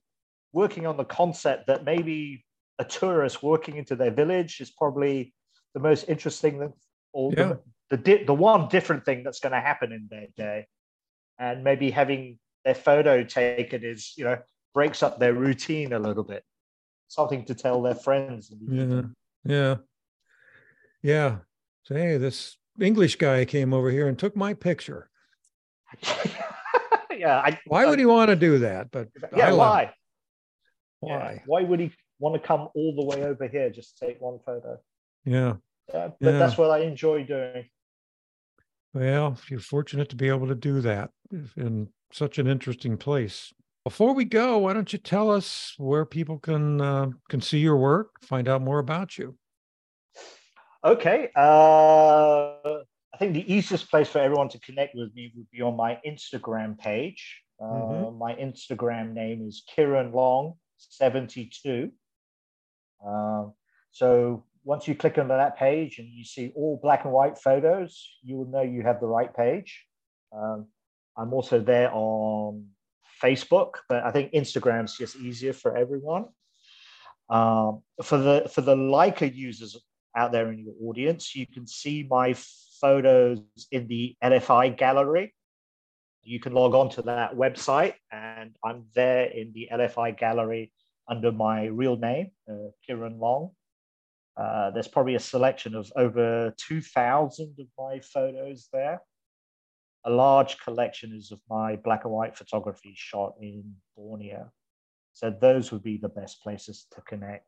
[0.52, 2.46] working on the concept that maybe
[2.80, 5.34] a tourist walking into their village is probably
[5.74, 6.74] the most interesting
[7.12, 7.44] or yeah.
[7.44, 7.60] the,
[7.98, 10.68] the, the one different thing that's going to happen in their day
[11.40, 14.38] and maybe having their photo taken is you know
[14.74, 16.44] breaks up their routine a little bit
[17.08, 19.02] something to tell their friends yeah
[19.46, 19.76] yeah
[21.02, 21.38] yeah
[21.84, 25.10] so hey this english guy came over here and took my picture
[27.18, 27.40] yeah.
[27.40, 28.92] I, why I, would he want to do that?
[28.92, 29.94] But yeah, why?
[31.00, 31.34] Why?
[31.34, 31.40] Yeah.
[31.46, 34.40] Why would he want to come all the way over here just to take one
[34.46, 34.80] photo?
[35.26, 35.56] Yeah.
[35.94, 36.40] Yeah, but yeah.
[36.40, 37.66] that's what I enjoy doing.
[38.94, 41.10] Well, you're fortunate to be able to do that
[41.58, 43.52] in such an interesting place.
[43.84, 47.78] Before we go, why don't you tell us where people can uh, can see your
[47.78, 49.36] work, find out more about you?
[50.86, 51.30] Okay.
[51.36, 52.54] Uh,
[53.14, 56.00] I think the easiest place for everyone to connect with me would be on my
[56.06, 57.42] Instagram page.
[57.60, 58.18] Uh, mm-hmm.
[58.18, 61.92] My Instagram name is Kieran Long seventy two.
[63.06, 63.48] Uh,
[63.92, 68.18] so once you click on that page and you see all black and white photos,
[68.24, 69.84] you will know you have the right page.
[70.36, 70.68] Um,
[71.18, 72.68] I'm also there on
[73.22, 76.26] Facebook, but I think Instagram's just easier for everyone.
[77.30, 79.78] Um, for the for the Leica users
[80.16, 82.36] out there in your audience, you can see my
[82.82, 83.40] photos
[83.72, 85.34] in the LFI gallery.
[86.22, 90.72] You can log on to that website, and I'm there in the LFI gallery
[91.08, 93.52] under my real name, uh, Kieran Long.
[94.36, 99.02] Uh, there's probably a selection of over 2,000 of my photos there.
[100.06, 104.52] A large collection is of my black and white photography shot in Borneo.
[105.14, 107.46] So those would be the best places to connect.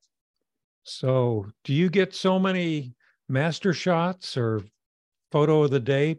[0.83, 2.93] So, do you get so many
[3.27, 4.61] master shots or
[5.31, 6.17] photo of the day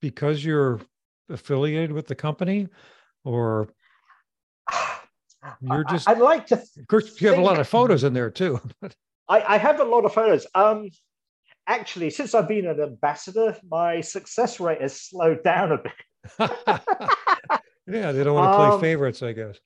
[0.00, 0.80] because you're
[1.28, 2.68] affiliated with the company,
[3.24, 3.68] or
[5.60, 6.08] you're just?
[6.08, 6.54] I'd like to.
[6.54, 8.58] Of course, you have a lot of photos in there too.
[9.28, 10.46] I, I have a lot of photos.
[10.54, 10.88] Um,
[11.66, 15.92] actually, since I've been an ambassador, my success rate has slowed down a bit.
[17.86, 19.58] yeah, they don't want to play um, favorites, I guess.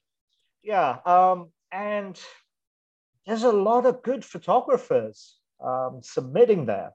[0.63, 2.21] Yeah, um, and
[3.27, 6.91] there's a lot of good photographers um, submitting there,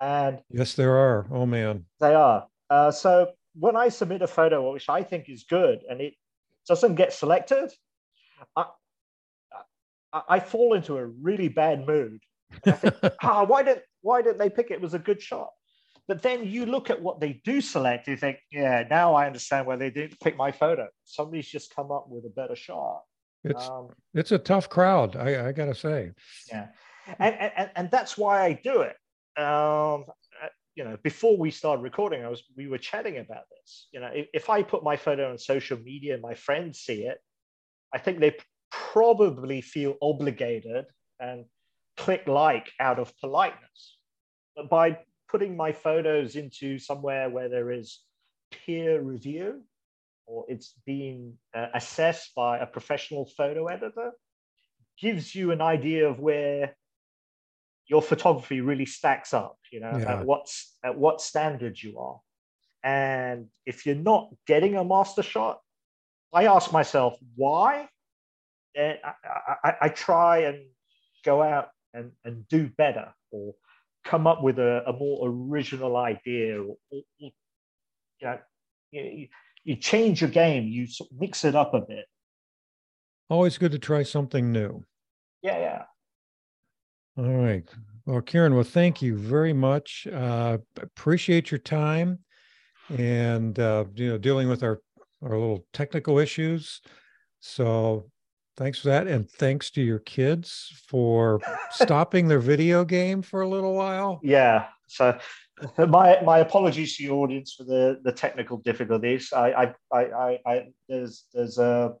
[0.00, 1.26] and yes, there are.
[1.32, 2.46] Oh man, they are.
[2.68, 6.14] Uh, so when I submit a photo, which I think is good, and it
[6.68, 7.72] doesn't get selected,
[8.56, 8.66] I,
[10.12, 12.20] I, I fall into a really bad mood.
[12.66, 14.74] I think, ah, why didn't why didn't they pick it?
[14.74, 15.50] It was a good shot.
[16.08, 19.66] But then you look at what they do select, you think, yeah, now I understand
[19.66, 20.88] why they didn't pick my photo.
[21.04, 23.02] Somebody's just come up with a better shot.
[23.44, 26.10] It's um, it's a tough crowd, I, I gotta say.
[26.50, 26.66] Yeah,
[27.18, 28.96] and, and and that's why I do it.
[29.40, 30.04] Um,
[30.42, 33.88] uh, you know, before we started recording, I was we were chatting about this.
[33.92, 37.04] You know, if, if I put my photo on social media and my friends see
[37.04, 37.18] it,
[37.94, 38.34] I think they
[38.92, 40.86] probably feel obligated
[41.18, 41.44] and
[41.96, 43.98] click like out of politeness.
[44.56, 48.00] But by putting my photos into somewhere where there is
[48.50, 49.62] peer review
[50.26, 54.12] or it's being uh, assessed by a professional photo editor
[55.00, 56.74] gives you an idea of where
[57.86, 60.18] your photography really stacks up you know yeah.
[60.18, 62.20] at what's at what standard you are
[62.84, 65.60] and if you're not getting a master shot
[66.32, 67.88] i ask myself why
[68.76, 68.94] I,
[69.64, 70.64] I, I try and
[71.24, 73.54] go out and, and do better or
[74.04, 77.30] come up with a, a more original idea or, or you
[78.22, 78.38] know
[78.92, 79.28] you,
[79.64, 82.06] you change your game you mix it up a bit.
[83.28, 84.84] Always good to try something new.
[85.42, 85.82] Yeah yeah.
[87.16, 87.68] All right.
[88.06, 90.06] Well kieran well thank you very much.
[90.12, 92.20] Uh, appreciate your time
[92.88, 94.80] and uh, you know dealing with our
[95.22, 96.80] our little technical issues.
[97.40, 98.10] So
[98.56, 99.06] Thanks for that.
[99.06, 101.40] And thanks to your kids for
[101.70, 104.20] stopping their video game for a little while.
[104.22, 104.66] Yeah.
[104.88, 105.18] So
[105.78, 109.32] my my apologies to your audience for the the technical difficulties.
[109.32, 111.94] I I I, I there's there's a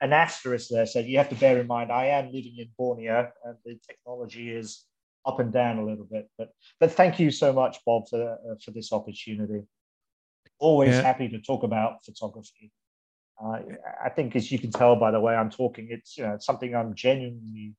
[0.00, 3.30] an asterisk there so you have to bear in mind I am living in Borneo
[3.44, 4.86] and the technology is
[5.26, 6.28] up and down a little bit.
[6.38, 9.62] But but thank you so much, Bob, for uh, for this opportunity.
[10.58, 11.02] Always yeah.
[11.02, 12.72] happy to talk about photography.
[13.42, 13.58] Uh,
[14.04, 16.74] I think, as you can tell by the way I'm talking, it's you know something
[16.74, 17.74] I'm genuinely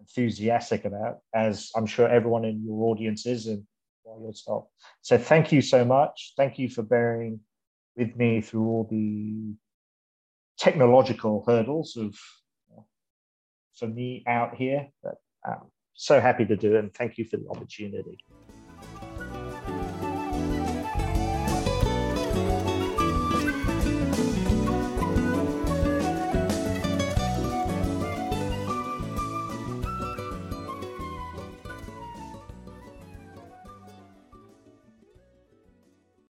[0.00, 3.64] enthusiastic about, as I'm sure everyone in your audience is, and
[4.20, 4.66] yourself.
[5.02, 6.34] So, thank you so much.
[6.36, 7.40] Thank you for bearing
[7.96, 9.54] with me through all the
[10.58, 12.14] technological hurdles of
[13.74, 14.88] for me out here.
[15.02, 18.18] But I'm so happy to do it, and thank you for the opportunity.